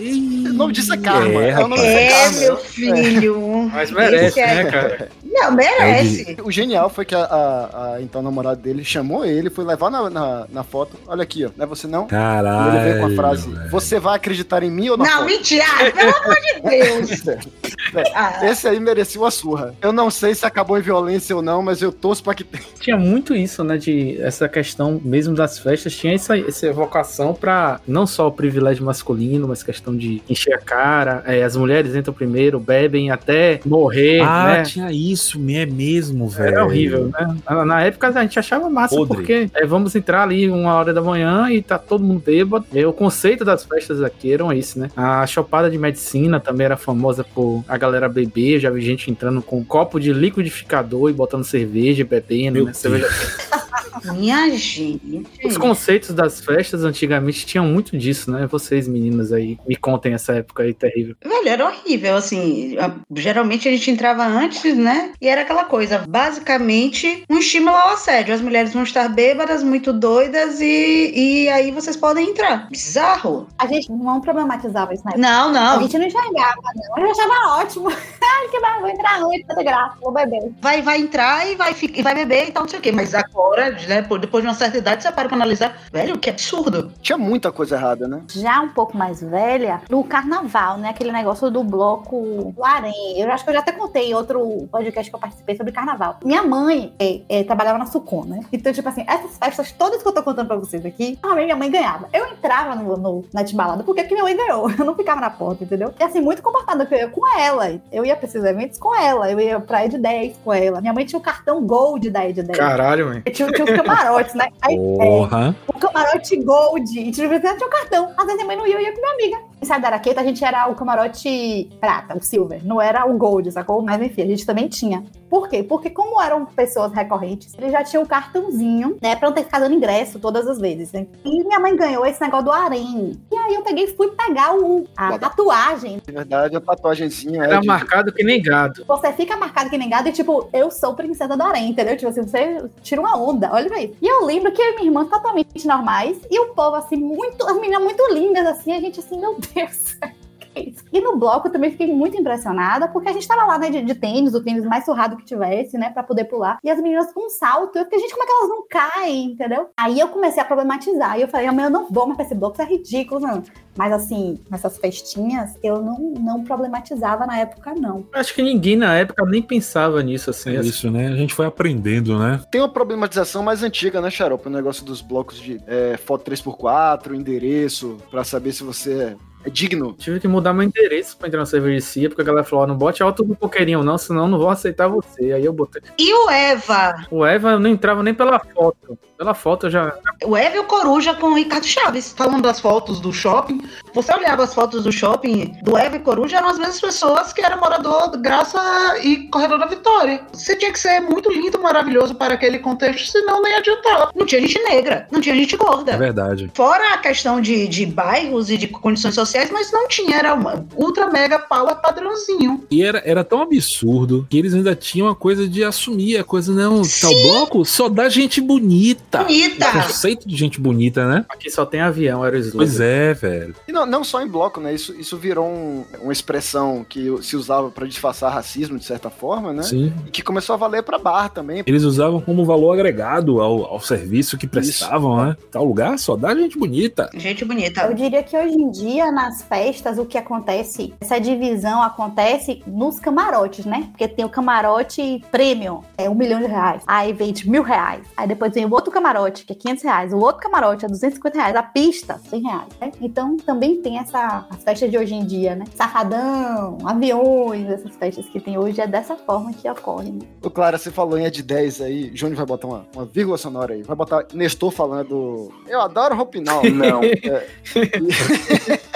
[0.47, 1.43] O nome disso é karma.
[1.43, 2.39] É, É, o nome disso É, karma.
[2.41, 3.71] meu filho.
[3.73, 5.09] Mas merece, é- né, cara?
[5.25, 6.37] Não, merece.
[6.43, 10.11] O genial foi que a, a- a então namorada dele chamou ele, foi levar na,
[10.11, 10.97] na, na foto.
[11.07, 11.51] Olha aqui, ó.
[11.57, 12.05] Não é você não?
[12.05, 12.77] E Caralho.
[12.77, 13.71] ele veio com a frase: velho.
[13.71, 15.27] Você vai acreditar em mim ou na Não, foto?
[15.27, 15.65] mentira.
[15.67, 17.47] Ah, Pelo amor de Deus.
[18.15, 19.73] Ah, Esse aí merecia uma surra.
[19.81, 22.65] Eu não sei se acabou em violência ou não, mas eu torço pra que tenha.
[22.81, 23.77] Tinha muito isso, né?
[23.79, 28.85] De essa questão mesmo das festas, tinha essa, essa evocação pra não só o privilégio
[28.85, 31.23] masculino, mas questão de encher a cara.
[31.27, 34.63] é, as mulheres entram primeiro, bebem até morrer, Ah, né?
[34.65, 36.49] tinha isso, é mesmo, velho.
[36.49, 37.37] Era horrível, né?
[37.49, 39.17] Na, na época a gente achava massa, Podre.
[39.17, 42.67] porque é, vamos entrar ali uma hora da manhã e tá todo mundo bêbado.
[42.73, 44.91] E o conceito das festas aqui eram esse, né?
[44.97, 48.61] A chopada de medicina também era famosa por a galera beber.
[48.61, 52.65] Já vi gente entrando com um copo de liquidificador e botando cerveja, e bebendo, Meu
[52.67, 52.73] né?
[52.73, 53.09] Cerveja
[54.05, 55.27] minha gente.
[55.45, 58.47] Os conceitos das festas antigamente tinham muito disso, né?
[58.47, 61.15] Vocês, meninas aí, me contem essa época aí terrível.
[61.25, 62.77] Velho, era horrível, assim.
[62.79, 65.13] a- Geralmente a gente entrava antes, né?
[65.21, 68.35] E era aquela coisa, basicamente, um estímulo ao assédio.
[68.35, 72.69] As mulheres vão estar bêbadas, muito doidas, e, e aí vocês podem entrar.
[72.71, 73.49] Bizarro.
[73.59, 75.27] A gente não problematizava isso na época.
[75.29, 75.83] Não, A não.
[75.83, 76.55] gente não enxergava,
[76.97, 77.05] não.
[77.05, 77.89] Eu achava ótimo.
[78.39, 80.53] Ai, que vai, vou entrar à noite, tá graça, vou beber.
[80.61, 82.93] Vai, vai entrar e vai, e vai beber e tal, não sei o quê.
[82.93, 85.77] Mas agora, né, depois de uma certa idade, você para pra analisar.
[85.93, 86.93] Velho, que absurdo.
[87.01, 88.23] Tinha muita coisa errada, né?
[88.29, 90.91] Já um pouco mais velha, no carnaval, né?
[90.91, 93.21] Aquele negócio do bloco do Arém.
[93.21, 96.19] Eu acho que eu já até contei em outro podcast que eu participei sobre carnaval.
[96.25, 98.41] Minha mãe é, é, trabalhava na Sucon, né?
[98.53, 101.57] Então, tipo assim, essas festas todas que eu tô contando pra vocês aqui, normalmente minha
[101.57, 102.09] mãe ganhava.
[102.13, 104.71] Eu entrava no, no, na desbalada porque que minha mãe ganhou.
[104.77, 105.93] Eu não ficava na porta, entendeu?
[105.99, 107.81] E assim, muito comportada, porque eu ia com ela.
[107.91, 109.31] Eu ia pra esses eventos com ela.
[109.31, 110.81] Eu ia pra Ed 10 com ela.
[110.81, 112.59] Minha mãe tinha o cartão Gold da Ed 10.
[112.59, 113.23] Caralho, velho.
[113.33, 114.49] Tinha, tinha os camarotes, né?
[114.63, 115.57] Aí, Porra.
[115.67, 116.99] o camarote gold.
[116.99, 118.13] E tinha um cartão.
[118.17, 119.39] Às vezes minha mãe não ia, eu ia com minha amiga.
[119.61, 122.65] Da Araqueta, a gente era o camarote prata, o silver.
[122.65, 123.83] Não era o gold, sacou?
[123.83, 125.05] Mas enfim, a gente também tinha.
[125.29, 125.63] Por quê?
[125.63, 129.17] Porque como eram pessoas recorrentes, eles já tinham um cartãozinho, né?
[129.17, 130.93] Pra não ter que ficar dando ingresso todas as vezes.
[130.93, 131.07] Né?
[131.25, 133.21] E minha mãe ganhou esse negócio do harém.
[133.31, 136.01] E aí eu peguei e fui pegar o, a tatuagem.
[136.07, 137.67] De verdade, a tatuagenzinha Era é de...
[137.67, 138.85] marcado que nem gado.
[138.87, 141.97] Você fica marcado que nem gado e tipo, eu sou princesa do harém, entendeu?
[141.97, 143.95] Tipo assim, você tira uma onda, olha pra isso.
[144.01, 147.47] E eu lembro que eu e minha irmã totalmente normais e o povo assim, muito,
[147.47, 149.99] as meninas muito lindas assim, a gente assim, meu Deus.
[150.57, 150.85] que isso?
[150.93, 153.83] E no bloco eu também fiquei muito impressionada, porque a gente tava lá, né, de,
[153.83, 156.59] de tênis, o tênis mais surrado que tivesse, né, pra poder pular.
[156.65, 159.25] E as meninas com um salto, eu fiquei, gente, como é que elas não caem,
[159.33, 159.69] entendeu?
[159.77, 162.35] Aí eu comecei a problematizar, e eu falei, mãe, eu não vou mais pra esse
[162.35, 163.43] bloco, isso é ridículo, não.
[163.77, 168.07] Mas assim, nessas festinhas, eu não, não problematizava na época, não.
[168.13, 170.57] Acho que ninguém na época nem pensava nisso, assim.
[170.57, 171.09] É isso, né?
[171.09, 172.41] A gente foi aprendendo, né?
[172.51, 174.49] Tem uma problematização mais antiga, né, Xarope?
[174.49, 179.17] O negócio dos blocos de é, foto 3x4, endereço, pra saber se você é
[179.51, 179.93] digno.
[179.99, 183.03] Tive que mudar meu endereço pra entrar na cervejaria, porque a galera falou: não bote
[183.03, 185.33] alto no coqueirinho, não, senão não vou aceitar você.
[185.33, 185.83] Aí eu botei.
[185.99, 186.95] E o Eva?
[187.11, 188.99] O Eva eu não entrava nem pela foto.
[189.19, 189.95] Pela foto eu já.
[190.25, 192.13] O Eva e o Coruja com o Ricardo Chaves.
[192.17, 193.63] Falando das fotos do shopping.
[193.95, 197.41] Você olhava as fotos do shopping do Eva e Coruja, eram as mesmas pessoas que
[197.43, 198.59] eram morador de Graça
[199.03, 200.21] e Corredor da Vitória.
[200.33, 204.11] Você tinha que ser muito lindo, maravilhoso para aquele contexto, senão nem adiantava.
[204.15, 205.97] Não tinha gente negra, não tinha gente É gorda.
[205.97, 206.51] verdade.
[206.55, 210.65] Fora a questão de, de bairros e de condições sociais, mas não tinha, era uma
[210.77, 212.65] ultra mega power padrãozinho.
[212.71, 216.53] E era, era tão absurdo que eles ainda tinham a coisa de assumir a coisa,
[216.53, 219.23] não, tal bloco só dá gente bonita.
[219.25, 219.69] Bonita!
[219.69, 221.25] O conceito de gente bonita, né?
[221.29, 222.53] Aqui só tem avião, era o.
[222.53, 223.55] Pois é, velho.
[223.67, 224.75] E não, não só em bloco, né?
[224.75, 229.53] Isso, isso virou um- uma expressão que se usava pra disfarçar racismo, de certa forma,
[229.53, 229.63] né?
[229.63, 229.93] Sim.
[230.07, 231.63] E que começou a valer pra bar também.
[231.67, 235.37] Eles usavam como valor agregado ao, ao serviço que prestavam, né?
[235.51, 237.11] Tal lugar só dá gente bonita.
[237.15, 237.83] Gente bonita.
[237.83, 243.01] Eu diria que hoje em dia, nas festas, o que acontece, essa divisão acontece nos
[243.01, 243.89] camarotes, né?
[243.91, 246.85] Porque tem o camarote premium, é um milhão de reais.
[246.87, 248.07] Aí vende mil reais.
[248.17, 250.13] Aí depois vem o outro camarote, que é 500 reais.
[250.13, 251.57] O outro camarote é 250 reais.
[251.57, 252.69] A pista, 100 reais.
[252.81, 252.93] né?
[253.01, 255.65] Então também tem essa, as festas de hoje em dia, né?
[255.75, 260.21] Safadão, aviões, essas festas que tem hoje, é dessa forma que ocorre, né?
[260.41, 262.13] Ô, Clara, você falou em Ed 10 aí.
[262.15, 263.83] Júnior vai botar uma, uma vírgula sonora aí.
[263.83, 265.53] Vai botar Nestor falando.
[265.67, 266.63] Eu adoro Roupinol.
[266.71, 267.03] Não.
[267.03, 267.47] É,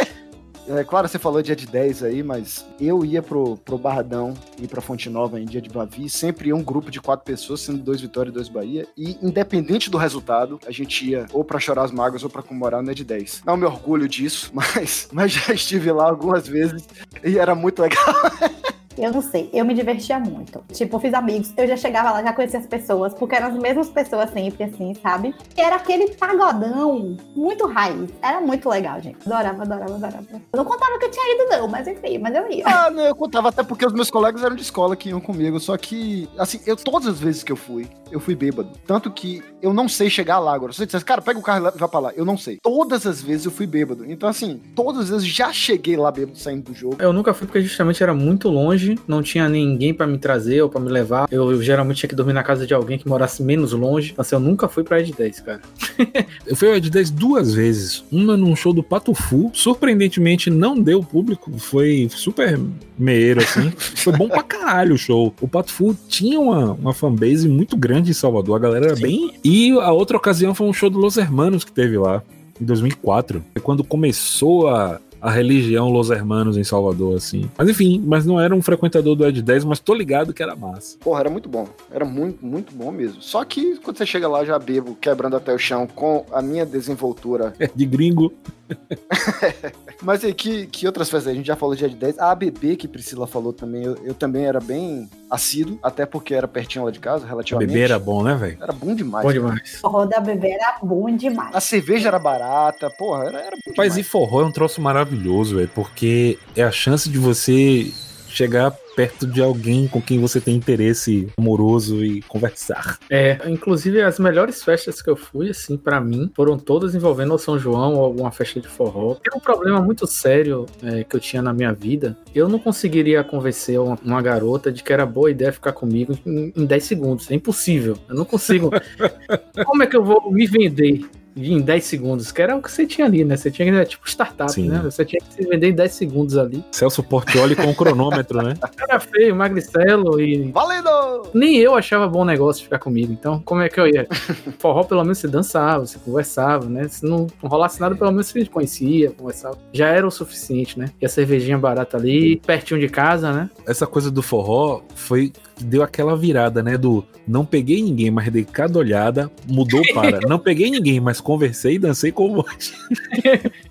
[0.70, 4.68] É, claro, você falou dia de 10 aí, mas eu ia pro, pro Barradão e
[4.68, 7.82] pra Fonte Nova em dia de Bavi, sempre ia um grupo de quatro pessoas, sendo
[7.82, 11.82] dois Vitória e dois Bahia, e independente do resultado, a gente ia ou pra chorar
[11.82, 13.42] as mágoas ou pra comemorar no dia de 10.
[13.44, 16.86] Não me orgulho disso, mas, mas já estive lá algumas vezes
[17.24, 18.04] e era muito legal.
[18.98, 20.62] Eu não sei, eu me divertia muito.
[20.72, 23.54] Tipo, eu fiz amigos, eu já chegava lá, já conhecia as pessoas, porque eram as
[23.54, 25.34] mesmas pessoas sempre, assim, sabe?
[25.56, 28.10] E era aquele pagodão muito raiz.
[28.22, 29.18] Era muito legal, gente.
[29.26, 30.26] Adorava, adorava, adorava.
[30.32, 32.64] Eu não contava que eu tinha ido, não, mas enfim, mas eu ia.
[32.66, 35.58] Ah, não, eu contava até porque os meus colegas eram de escola que iam comigo,
[35.60, 38.70] só que, assim, eu todas as vezes que eu fui, eu fui bêbado.
[38.86, 40.72] Tanto que eu não sei chegar lá agora.
[40.72, 42.58] Se você dissesse, cara, pega o carro e vai pra lá, eu não sei.
[42.62, 44.10] Todas as vezes eu fui bêbado.
[44.10, 46.96] Então, assim, todas as vezes já cheguei lá bêbado saindo do jogo.
[46.98, 50.68] Eu nunca fui porque justamente era muito longe, não tinha ninguém pra me trazer ou
[50.68, 51.28] pra me levar.
[51.30, 54.14] Eu, eu geralmente tinha que dormir na casa de alguém que morasse menos longe.
[54.16, 55.60] Assim, eu nunca fui pra Ed 10, cara.
[56.46, 58.04] Eu fui ao Ed 10 duas vezes.
[58.10, 59.50] Uma num show do Pato Fu.
[59.54, 61.52] Surpreendentemente, não deu público.
[61.58, 62.58] Foi super
[62.98, 63.70] meieiro, assim.
[63.96, 65.34] Foi bom pra caralho o show.
[65.40, 68.56] O Pato Fu tinha uma, uma fanbase muito grande em Salvador.
[68.56, 69.32] A galera era bem.
[69.44, 72.22] E a outra ocasião foi um show do Los Hermanos que teve lá.
[72.60, 73.42] Em 2004.
[73.54, 77.50] É quando começou a, a religião Los Hermanos em Salvador, assim.
[77.56, 80.56] Mas enfim, mas não era um frequentador do Ed 10, mas tô ligado que era
[80.56, 80.96] massa.
[80.98, 81.68] Porra, era muito bom.
[81.90, 83.20] Era muito, muito bom mesmo.
[83.20, 86.64] Só que quando você chega lá já bebo, quebrando até o chão com a minha
[86.64, 87.54] desenvoltura.
[87.74, 88.32] De gringo.
[90.02, 91.32] Mas aí, que, que outras festas?
[91.32, 92.18] A gente já falou de Ed 10.
[92.18, 96.48] A ABB, que Priscila falou também, eu, eu também era bem assíduo, até porque era
[96.48, 97.68] pertinho lá de casa, O relativamente.
[97.68, 98.58] bebê era bom, né, velho?
[98.60, 99.24] Era bom demais.
[99.24, 99.74] Bom demais.
[99.76, 101.54] O forró da bebê era bom demais.
[101.54, 104.08] A cerveja era barata, porra, era, era bom Mas e demais.
[104.08, 107.92] forró é um troço maravilhoso, velho, porque é a chance de você
[108.28, 112.98] chegar perto de alguém com quem você tem interesse amoroso e conversar.
[113.08, 117.38] É, inclusive as melhores festas que eu fui, assim, pra mim, foram todas envolvendo o
[117.38, 119.14] São João ou alguma festa de forró.
[119.14, 122.14] Tem um problema muito sério é, que eu tinha na minha vida.
[122.34, 126.52] Eu não conseguiria convencer uma, uma garota de que era boa ideia ficar comigo em,
[126.54, 127.30] em 10 segundos.
[127.30, 127.96] É impossível.
[128.06, 128.70] Eu não consigo.
[129.64, 131.08] Como é que eu vou me vender?
[131.36, 133.36] Em 10 segundos, que era o que você tinha ali, né?
[133.36, 134.68] Você tinha que, tipo, startup, Sim.
[134.68, 134.80] né?
[134.82, 136.64] Você tinha que se vender em 10 segundos ali.
[136.72, 138.54] Celso Portioli com o cronômetro, né?
[138.80, 140.90] Era feio, magricelo e Valendo!
[141.34, 143.12] nem eu achava bom negócio ficar comigo.
[143.12, 144.06] Então, como é que eu ia?
[144.58, 146.88] Forró, pelo menos você dançava, você conversava, né?
[146.88, 149.58] Se não rolasse nada, pelo menos você conhecia, conversava.
[149.72, 150.90] Já era o suficiente, né?
[151.00, 153.50] E a cervejinha barata ali, pertinho de casa, né?
[153.66, 156.76] Essa coisa do forró foi que deu aquela virada, né?
[156.76, 161.74] Do não peguei ninguém, mas dei cada olhada, mudou para não peguei ninguém, mas conversei
[161.74, 162.74] e dancei com um monte.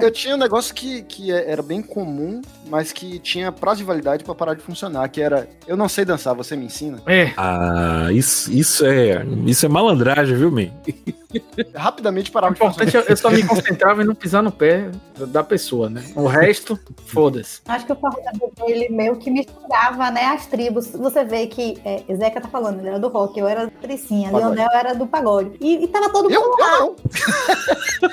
[0.00, 4.24] Eu tinha um negócio que, que era bem comum, mas que tinha prazo de validade
[4.24, 7.02] pra parar de funcionar, que era, eu não sei dançar, você me ensina?
[7.06, 10.68] É, Ah, isso, isso é isso é malandragem, viu, man?
[11.74, 12.88] Rapidamente o parava de funcionar.
[12.88, 14.88] importante é eu só me concentrava em não pisar no pé
[15.28, 16.04] da pessoa, né?
[16.14, 17.60] O resto, foda-se.
[17.66, 18.32] Acho que o forró da
[18.66, 20.90] ele meio que misturava, né, as tribos.
[20.92, 24.30] Você vê que, é, Zeca tá falando, ele era do rock, eu era do Tricinha,
[24.30, 24.54] Pagode.
[24.56, 25.56] Leonel era do pagode.
[25.60, 26.78] E, e tava todo Eu, mundo eu lá.
[26.78, 26.96] não.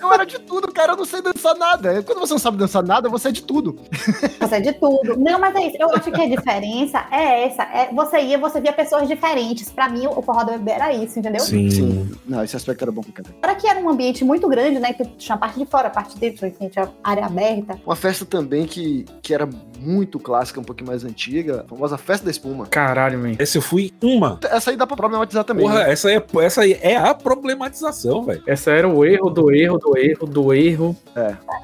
[0.00, 0.92] eu era de tudo, cara.
[0.92, 2.02] Eu não sei dançar nada.
[2.02, 3.78] Quando você não sabe dançar nada, você é de tudo.
[4.40, 5.18] Você é de tudo.
[5.18, 5.76] Não, mas é isso.
[5.80, 7.62] Eu acho que a diferença é essa.
[7.62, 9.70] É, você ia, você via pessoas diferentes.
[9.70, 11.40] Pra mim, o forró da bebê era isso, entendeu?
[11.40, 12.10] Sim.
[12.26, 13.24] Não, esse aspecto era bom pra.
[13.40, 14.92] Para que era um ambiente muito grande, né?
[14.92, 17.78] Que tinha a parte de fora, a parte de dentro, enfim, tinha área aberta.
[17.86, 19.48] Uma festa também que, que era
[19.84, 22.66] muito clássica, um pouquinho mais antiga, a famosa Festa da Espuma.
[22.66, 23.34] Caralho, man.
[23.38, 24.38] Essa eu fui uma.
[24.44, 25.66] Essa aí dá pra problematizar também.
[25.66, 25.92] Porra, né?
[25.92, 28.42] essa aí, é, essa aí é a problematização, velho.
[28.46, 30.96] Essa era o erro do erro do erro do erro.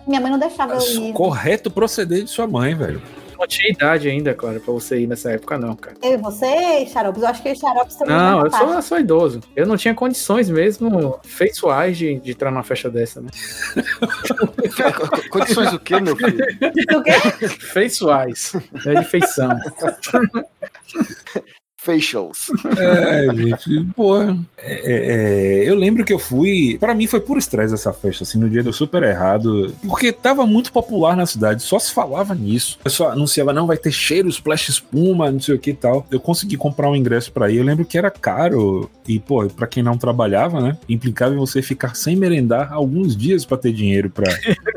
[0.06, 1.12] Minha mãe não deixava eu ir.
[1.12, 3.00] Correto proceder de sua mãe, velho.
[3.41, 5.97] Não tinha idade ainda, claro, pra você ir nessa época, não, cara.
[6.03, 9.01] Eu e você, Xaropes, eu acho que o Xaropes também Não, eu sou, eu sou
[9.01, 9.41] idoso.
[9.57, 13.30] Eu não tinha condições mesmo feituais de, de entrar numa festa dessa, né?
[15.30, 16.36] Condições do quê, meu filho?
[16.36, 17.12] Do quê?
[17.49, 18.53] Feituais.
[18.86, 19.51] É de feição.
[21.83, 22.51] Facials.
[22.76, 24.39] É, gente, porra.
[24.59, 26.76] É, é, eu lembro que eu fui.
[26.78, 29.74] Pra mim foi puro estresse essa festa, assim, no dia deu super errado.
[29.87, 32.76] Porque tava muito popular na cidade, só se falava nisso.
[32.81, 36.07] O pessoal anunciava, não, vai ter cheiro, splash espuma, não sei o que e tal.
[36.11, 37.57] Eu consegui comprar um ingresso pra ir.
[37.57, 38.91] Eu lembro que era caro.
[39.09, 40.76] E, pô, pra quem não trabalhava, né?
[40.89, 44.31] Implicava em você ficar sem merendar alguns dias pra ter dinheiro pra.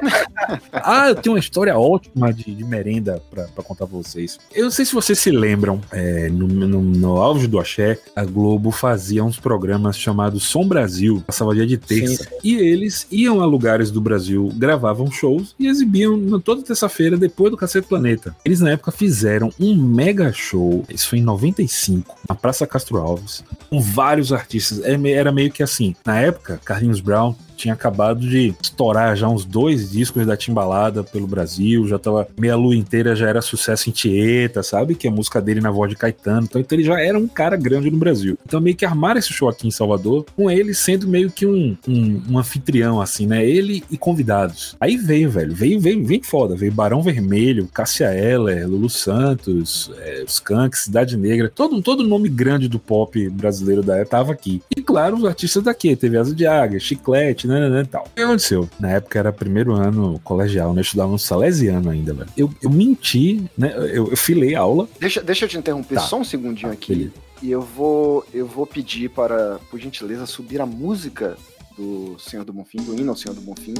[0.71, 4.39] ah, eu tenho uma história ótima de, de merenda pra, pra contar pra vocês.
[4.53, 8.23] Eu não sei se vocês se lembram, é, no, no, no auge do Axé, a
[8.23, 12.23] Globo fazia uns programas chamados Som Brasil, passava dia de terça.
[12.23, 17.17] Sim, E eles iam a lugares do Brasil, gravavam shows e exibiam na- toda terça-feira
[17.17, 18.35] depois do Cacete Planeta.
[18.45, 23.43] Eles na época fizeram um mega show, isso foi em 95, na Praça Castro Alves,
[23.69, 24.81] com vários artistas.
[24.83, 29.45] É Era meio que assim, na época, Carlinhos Brown Tinha acabado de estourar já uns
[29.45, 33.93] dois discos da Timbalada pelo Brasil, já tava meia lua inteira, já era sucesso em
[33.93, 34.95] Tieta, sabe?
[34.95, 36.43] Que é a música dele na voz de Caetano.
[36.43, 38.37] Então, então ele já era um cara grande no Brasil.
[38.45, 41.75] Então meio que armaram esse show aqui em Salvador, com ele sendo meio que um,
[41.87, 43.45] um, um anfitrião, assim, né?
[43.45, 44.75] Ele e convidados.
[44.79, 46.55] Aí veio, velho, veio, veio, veio foda.
[46.55, 52.67] Veio Barão Vermelho, Cássia Eller, Lulu Santos, é, Skank, Cidade Negra, todo, todo nome grande
[52.67, 54.61] do pop brasileiro da época tava aqui.
[54.77, 58.03] E claro, os artistas daqui, teve Asa de Águia, Chiclete, né, né, né, tal.
[58.03, 58.69] O que aconteceu?
[58.79, 60.79] Na época era primeiro ano colegial, né?
[60.79, 62.29] Eu estudava no Salesiano ainda, velho.
[62.37, 63.73] Eu, eu menti, né?
[63.75, 64.87] Eu, eu filei aula.
[64.99, 66.01] Deixa, deixa eu te interromper Tá.
[66.01, 66.93] só um segundinho Ah, aqui.
[66.95, 67.13] beleza.
[67.41, 71.35] E eu vou, eu vou pedir para, por gentileza, subir a música
[71.77, 73.73] do Senhor do Bonfim, do hino ao Senhor do Bonfim.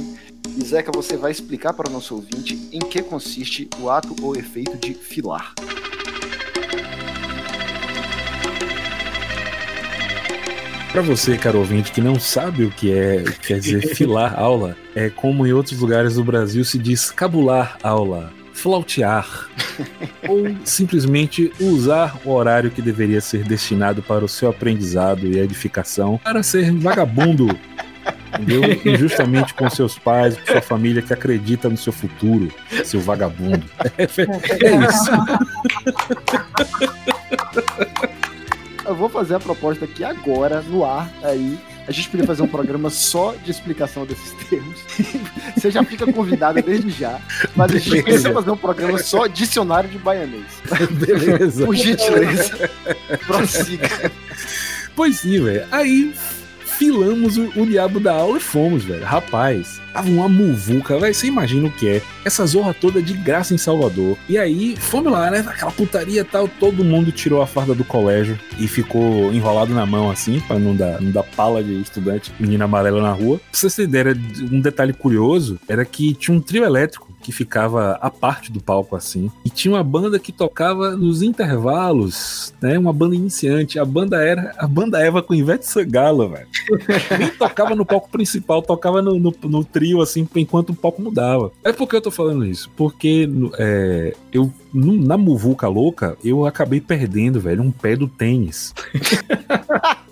[0.58, 4.36] E Zeca, você vai explicar para o nosso ouvinte em que consiste o ato ou
[4.36, 5.54] efeito de filar.
[10.94, 14.38] Pra você, caro ouvinte, que não sabe o que é, o que quer dizer filar
[14.38, 19.48] aula, é como em outros lugares do Brasil se diz cabular aula, flautear,
[20.28, 26.16] ou simplesmente usar o horário que deveria ser destinado para o seu aprendizado e edificação
[26.22, 27.48] para ser vagabundo.
[28.32, 28.62] Entendeu?
[28.94, 33.64] Injustamente com seus pais, com sua família que acredita no seu futuro, seu vagabundo.
[33.98, 34.04] É,
[34.64, 35.10] é isso.
[38.86, 41.58] Eu vou fazer a proposta aqui agora, no ar, aí.
[41.86, 44.80] A gente podia fazer um programa só de explicação desses termos.
[45.54, 47.20] Você já fica convidada desde já.
[47.54, 48.04] Mas a gente Beleza.
[48.04, 50.46] precisa fazer um programa só dicionário de baianês.
[50.92, 51.66] Beleza.
[51.66, 52.70] Por gentileza,
[53.26, 54.10] prossiga.
[54.96, 55.66] Pois sim, velho.
[55.70, 56.14] Aí
[56.78, 59.04] filamos o, o diabo da aula e fomos, velho.
[59.04, 61.14] Rapaz, tava uma muvuca, velho.
[61.14, 62.02] Você imagina o que é?
[62.24, 64.16] Essa zorra toda de graça em Salvador.
[64.28, 65.44] E aí, fomos lá, né?
[65.46, 66.48] Aquela putaria e tal.
[66.48, 70.74] Todo mundo tirou a farda do colégio e ficou enrolado na mão, assim, pra não
[70.74, 73.38] dar, não dar pala de estudante, menina amarela na rua.
[73.38, 74.16] Pra vocês terem ideia,
[74.50, 78.94] um detalhe curioso era que tinha um trio elétrico que ficava à parte do palco
[78.94, 79.30] assim.
[79.46, 82.78] E tinha uma banda que tocava nos intervalos, né?
[82.78, 83.78] Uma banda iniciante.
[83.78, 86.46] A banda era a banda Eva com Ivete Sangalo, velho.
[87.18, 91.50] Nem tocava no palco principal, tocava no, no, no trio, assim, enquanto o palco mudava.
[91.64, 92.70] É por que eu tô falando isso?
[92.76, 93.26] Porque
[93.58, 98.74] é, eu, na muvuca louca, eu acabei perdendo, velho, um pé do tênis.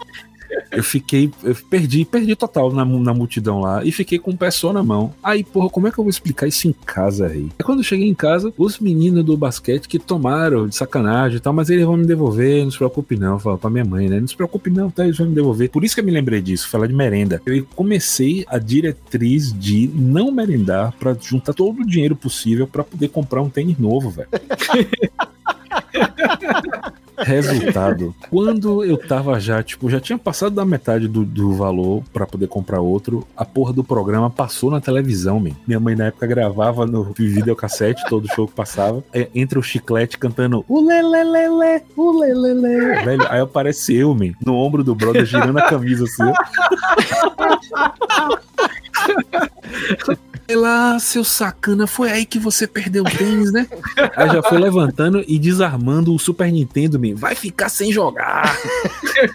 [0.70, 4.50] Eu fiquei, eu perdi, perdi total na, na multidão lá e fiquei com o pé
[4.50, 5.12] só na mão.
[5.22, 7.48] Aí, porra, como é que eu vou explicar isso em casa, rei?
[7.58, 11.40] Aí quando eu cheguei em casa, os meninos do basquete que tomaram de sacanagem e
[11.40, 14.20] tal, mas eles vão me devolver, não se preocupe não, fala pra minha mãe, né?
[14.20, 15.04] Não se preocupe não, tá?
[15.04, 15.70] Eles vão me devolver.
[15.70, 17.42] Por isso que eu me lembrei disso, falar de merenda.
[17.44, 23.08] Eu comecei a diretriz de não merendar pra juntar todo o dinheiro possível pra poder
[23.08, 24.28] comprar um tênis novo, velho.
[27.24, 32.26] Resultado, quando eu tava já, tipo, já tinha passado da metade do, do valor pra
[32.26, 35.50] poder comprar outro, a porra do programa passou na televisão, man.
[35.66, 40.18] Minha mãe na época gravava no videocassete todo show que passava, é, entre o chiclete
[40.18, 43.04] cantando ulelelele, ulelele.
[43.04, 46.22] Velho, aí aparece eu, man, no ombro do brother, girando a camisa assim.
[50.52, 53.66] Sei lá, seu sacana, foi aí que você perdeu o tênis, né?
[54.14, 57.14] Aí já foi levantando e desarmando o Super Nintendo, man.
[57.14, 58.54] Vai ficar sem jogar.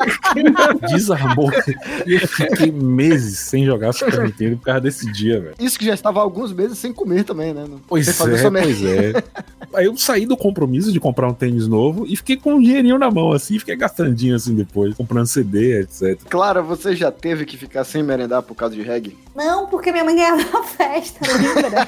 [0.91, 1.49] Desarmou.
[2.05, 5.55] E eu fiquei meses sem jogar Super Nintendo por causa desse dia, velho.
[5.59, 7.65] Isso que já estava alguns meses sem comer também, né?
[7.87, 9.13] Pois sem fazer é, pois é.
[9.73, 12.99] Aí eu saí do compromisso de comprar um tênis novo e fiquei com um dinheirinho
[12.99, 16.19] na mão, assim, fiquei gastandinho assim depois, comprando CD, etc.
[16.29, 19.17] Clara, você já teve que ficar sem merendar por causa de reggae?
[19.35, 20.63] Não, porque minha mãe ganhava na
[21.07, 21.87] festa, lembra?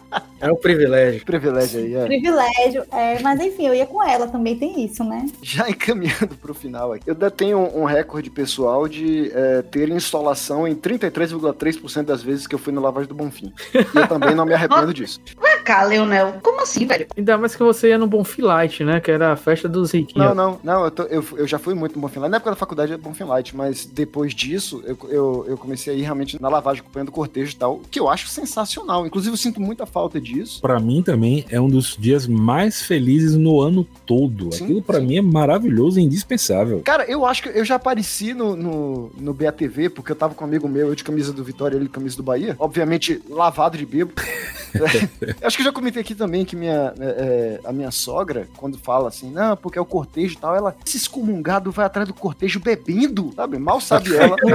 [0.40, 1.24] É um privilégio.
[1.24, 2.04] Privilégio aí, é.
[2.04, 2.84] Privilégio.
[2.92, 5.26] É, mas enfim, eu ia com ela, também tem isso, né?
[5.42, 7.04] Já encaminhando pro final aqui.
[7.08, 12.54] Eu ainda tenho um, recorde pessoal de é, ter instalação em 33,3% das vezes que
[12.54, 13.52] eu fui no Lavagem do Bonfim.
[13.74, 15.20] E eu também não me arrependo disso.
[15.40, 16.34] Vem cá, Leonel.
[16.42, 17.06] Como assim, velho?
[17.16, 19.00] Ainda mais que você ia no Bonfim Light, né?
[19.00, 20.28] Que era a festa dos riquinhos.
[20.28, 22.30] Não, não, não, eu, tô- eu- eu já fui muito no Bonfim Light.
[22.30, 25.96] Na época da faculdade era Bonfim Light, mas depois disso eu, eu, eu comecei a
[25.96, 29.06] ir realmente na lavagem acompanhando o cortejo e tal, que eu acho sensacional.
[29.06, 30.60] Inclusive eu sinto muita falta disso.
[30.60, 34.52] Pra mim também é um dos dias mais felizes no ano todo.
[34.52, 35.06] Sim, Aquilo pra sim.
[35.06, 36.80] mim é maravilhoso e indispensável.
[36.84, 40.44] Cara, eu acho que eu já apareci no, no, no BATV, porque eu tava com
[40.44, 42.56] um amigo meu, eu de camisa do Vitória, ele de camisa do Bahia.
[42.58, 44.12] Obviamente, lavado de bebo.
[44.76, 48.48] eu acho que eu já comentei aqui também que minha, é, é, a minha sogra,
[48.56, 52.06] quando fala assim, não, porque é o cortejo e tal, ela, esse excomungado vai atrás
[52.06, 53.58] do cortejo bebendo, sabe?
[53.58, 54.36] Mal sabe ela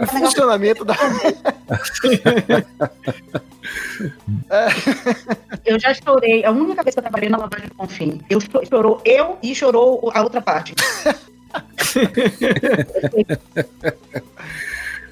[0.00, 0.94] o funcionamento da.
[5.64, 6.44] Eu já chorei.
[6.44, 8.20] A única vez que eu trabalhei na lavagem do Confim.
[8.30, 10.74] Eu cho- chorou eu e chorou a outra parte.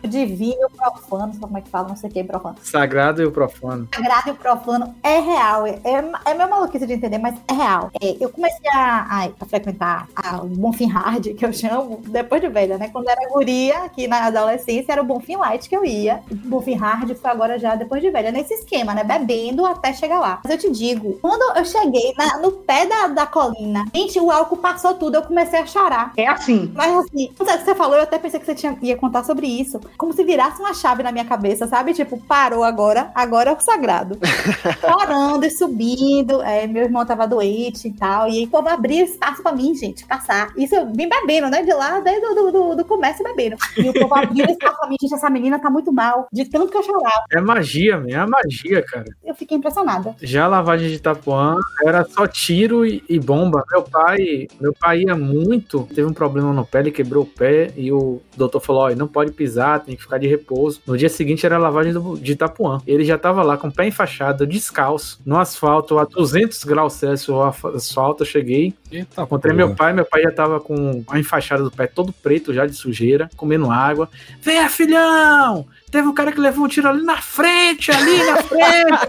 [0.08, 1.88] divino e o profano, sabe como é que fala?
[1.88, 2.56] Não sei o que, profano.
[2.62, 3.88] Sagrado e o profano.
[3.94, 5.66] Sagrado e o profano é real.
[5.66, 7.90] É, é, é meu maluquice de entender, mas é real.
[8.00, 12.40] É, eu comecei a, a, a frequentar a, o Bonfim Hard, que eu chamo, depois
[12.40, 12.88] de velha, né?
[12.92, 16.20] Quando era guria, aqui na adolescência, era o Bonfim Light que eu ia.
[16.30, 18.30] O Bonfim Hard foi agora já depois de velha.
[18.32, 19.04] Nesse esquema, né?
[19.04, 20.40] Bebendo até chegar lá.
[20.44, 24.30] Mas eu te digo, quando eu cheguei na- no pé da, da colina, gente, o
[24.30, 26.12] álcool passou tudo, eu comecei a chorar.
[26.16, 26.70] É assim.
[26.74, 28.96] Mas assim, não sei o que você falou, eu até pensei que você tinha, ia
[28.96, 29.80] contar sobre isso.
[29.96, 31.94] Como se virasse uma chave na minha cabeça, sabe?
[31.94, 34.18] Tipo, parou agora, agora é o sagrado.
[34.80, 36.42] Chorando e subindo.
[36.42, 38.28] é, meu irmão tava doente e tal.
[38.28, 40.52] E aí o povo abriu espaço pra mim, gente, passar.
[40.56, 41.62] Isso eu vim bebendo, né?
[41.62, 43.56] De lá, desde o do, do, do comércio bebendo.
[43.76, 46.26] E o povo abriu espaço pra mim, gente, essa menina tá muito mal.
[46.32, 47.24] De tanto que eu chorava.
[47.32, 48.18] É magia, meu.
[48.18, 49.06] É magia, cara.
[49.24, 50.14] Eu fiquei impressionada.
[50.22, 53.64] Já a lavagem de Itapuã era só tiro e, e bomba.
[53.70, 57.72] Meu pai, meu pai ia muito, teve um problema no pé, ele quebrou o pé
[57.76, 60.80] e o doutor falou: ó, não pode pisar, tem que ficar de repouso.
[60.86, 62.80] No dia seguinte era a lavagem do- de Itapuã.
[62.86, 67.28] Ele já tava lá com o pé enfaixado, descalço, no asfalto, a 200 graus Celsius
[67.28, 67.42] o
[67.76, 68.22] asfalto.
[68.22, 69.66] Eu cheguei, Eita, encontrei porra.
[69.66, 72.74] meu pai, meu pai já tava com a enfaixada do pé todo preto já de
[72.74, 74.08] sujeira, comendo água.
[74.40, 75.66] Venha, filhão!
[75.90, 79.08] Teve um cara que levou um tiro ali na frente, ali na frente.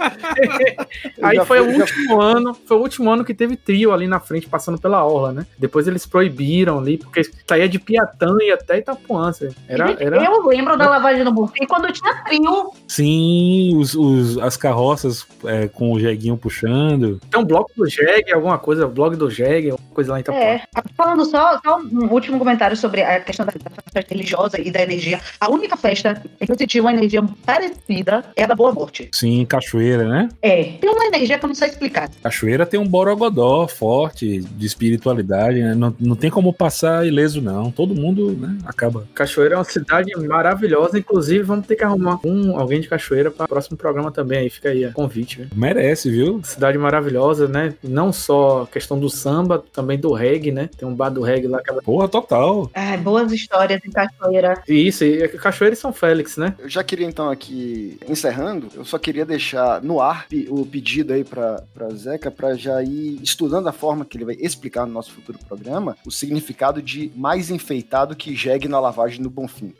[1.22, 4.06] Aí foi o foi- já- último ano, foi o último ano que teve trio ali
[4.06, 5.46] na frente, passando pela orla, né?
[5.58, 9.28] Depois eles proibiram ali, porque saía de Piatã e até Itapuã.
[9.30, 9.48] assim.
[9.68, 10.24] Era, era...
[10.24, 12.72] Eu lembro da lavagem do Bonfim quando tinha trio.
[12.88, 17.20] Sim, os, os- as carroças é, com o jeguinho puxando.
[17.30, 20.40] Tem um bloco do Jeg, alguma coisa, blog do Jeg, alguma coisa lá em Itapuã.
[20.40, 20.62] É.
[20.96, 25.20] Falando só, só um último comentário sobre a questão da, festa religiosa e da energia.
[25.40, 29.08] A única festa em que eu senti uma energia parecida é a da Boa Morte.
[29.12, 30.28] Sim, cachoeira, né?
[30.42, 30.64] É.
[30.80, 32.10] Tem uma energia que eu não sei explicar.
[32.22, 35.74] Cachoeira tem um borogodó forte de espiritualidade, né?
[35.74, 37.70] Não, não tem como passar ileso, não.
[37.70, 39.06] Todo mundo, né, acaba.
[39.14, 43.44] Cachoeira é uma cidade maravilhosa, inclusive vamos ter que arrumar um, alguém de Cachoeira para
[43.44, 45.36] o próximo programa também, aí fica aí a convite.
[45.36, 45.46] viu?
[45.54, 46.40] Merece, viu?
[46.42, 47.74] Cidade maravilhosa, né?
[47.82, 50.68] Não só a questão do samba, também do reggae, né?
[50.76, 51.82] Tem um bar do reggae lá que ela...
[51.82, 52.70] Porra, total.
[52.74, 54.62] Ai, boas histórias em Cachoeira.
[54.66, 56.54] Isso, e Cachoeira e São Félix, né?
[56.58, 61.24] Eu já queria então aqui, encerrando, eu só queria deixar no ar o pedido aí
[61.24, 65.12] pra, pra Zeca pra já ir estudando a forma que ele vai explicar no nosso
[65.12, 69.74] futuro programa o significado de mais enfeitado que jegue na lavagem do Bonfim.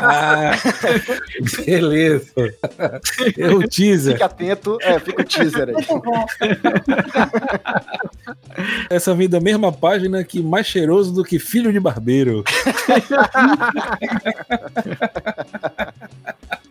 [0.00, 0.52] Ah,
[1.64, 2.32] beleza.
[3.36, 4.12] É o teaser.
[4.12, 5.74] Fique atento, é, fica o teaser aí.
[8.90, 12.44] Essa vem da mesma página que mais cheiroso do que filho de barbeiro.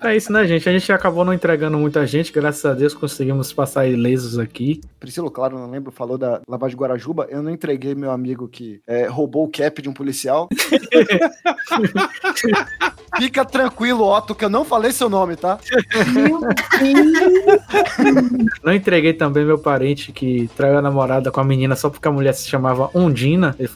[0.07, 0.69] É isso, né, gente?
[0.69, 4.79] A gente acabou não entregando muita gente, graças a Deus conseguimos passar ilesos aqui.
[5.01, 7.27] Priscila, claro, não lembro, falou da lavagem de Guarajuba.
[7.29, 10.47] Eu não entreguei meu amigo que é, roubou o cap de um policial.
[13.17, 15.59] Fica tranquilo, Otto, que eu não falei seu nome, tá?
[18.63, 22.11] Não entreguei também meu parente que traiu a namorada com a menina só porque a
[22.11, 23.57] mulher se chamava Ondina.
[23.59, 23.69] Ele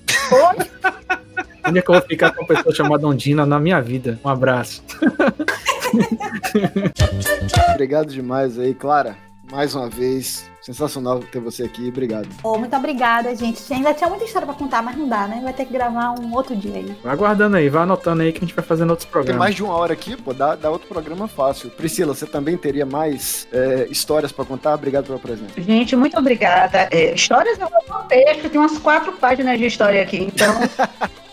[1.68, 4.18] Onde é que eu vou ficar com uma pessoa chamada Ondina na minha vida?
[4.24, 4.82] Um abraço.
[7.74, 9.16] Obrigado demais aí, Clara.
[9.52, 11.88] Mais uma vez, sensacional ter você aqui.
[11.90, 12.28] Obrigado.
[12.44, 13.62] Ô, muito obrigada, gente.
[13.74, 15.42] Ainda tinha muita história pra contar, mas não dá, né?
[15.44, 16.96] Vai ter que gravar um outro dia aí.
[17.04, 19.40] Vai aguardando aí, vai anotando aí que a gente vai fazendo outros Tem programas.
[19.40, 21.70] mais de uma hora aqui, pô, dá, dá outro programa fácil.
[21.72, 24.74] Priscila, você também teria mais é, histórias pra contar?
[24.76, 25.54] Obrigado pela presença.
[25.58, 26.88] Gente, muito obrigada.
[26.92, 30.18] É, histórias é um texto, tem umas quatro páginas de história aqui.
[30.18, 30.54] Então,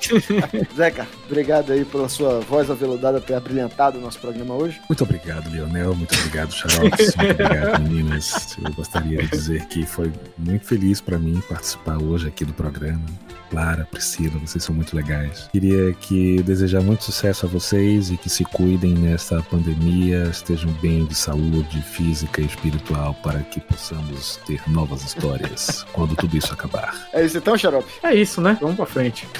[0.76, 4.80] Zeca, obrigado aí pela sua voz aveludada ter abrilhantado o nosso programa hoje.
[4.88, 5.94] Muito obrigado, Leonel.
[5.94, 7.16] Muito obrigado, Xarops.
[7.16, 8.56] Muito obrigado, meninas.
[8.64, 13.04] Eu gostaria de dizer que foi muito feliz para mim participar hoje aqui do programa.
[13.50, 15.48] Clara, Priscila, vocês são muito legais.
[15.52, 21.06] Queria que desejar muito sucesso a vocês e que se cuidem nesta pandemia, estejam bem
[21.06, 27.08] de saúde física e espiritual para que possamos ter novas histórias quando tudo isso acabar.
[27.12, 27.90] É isso então, Xarope.
[28.02, 28.58] É isso, né?
[28.60, 29.26] Vamos pra frente.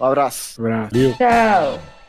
[0.00, 0.58] Um abraço.
[0.58, 0.90] Abraço.
[0.90, 1.14] Valeu.
[1.18, 1.99] tchau.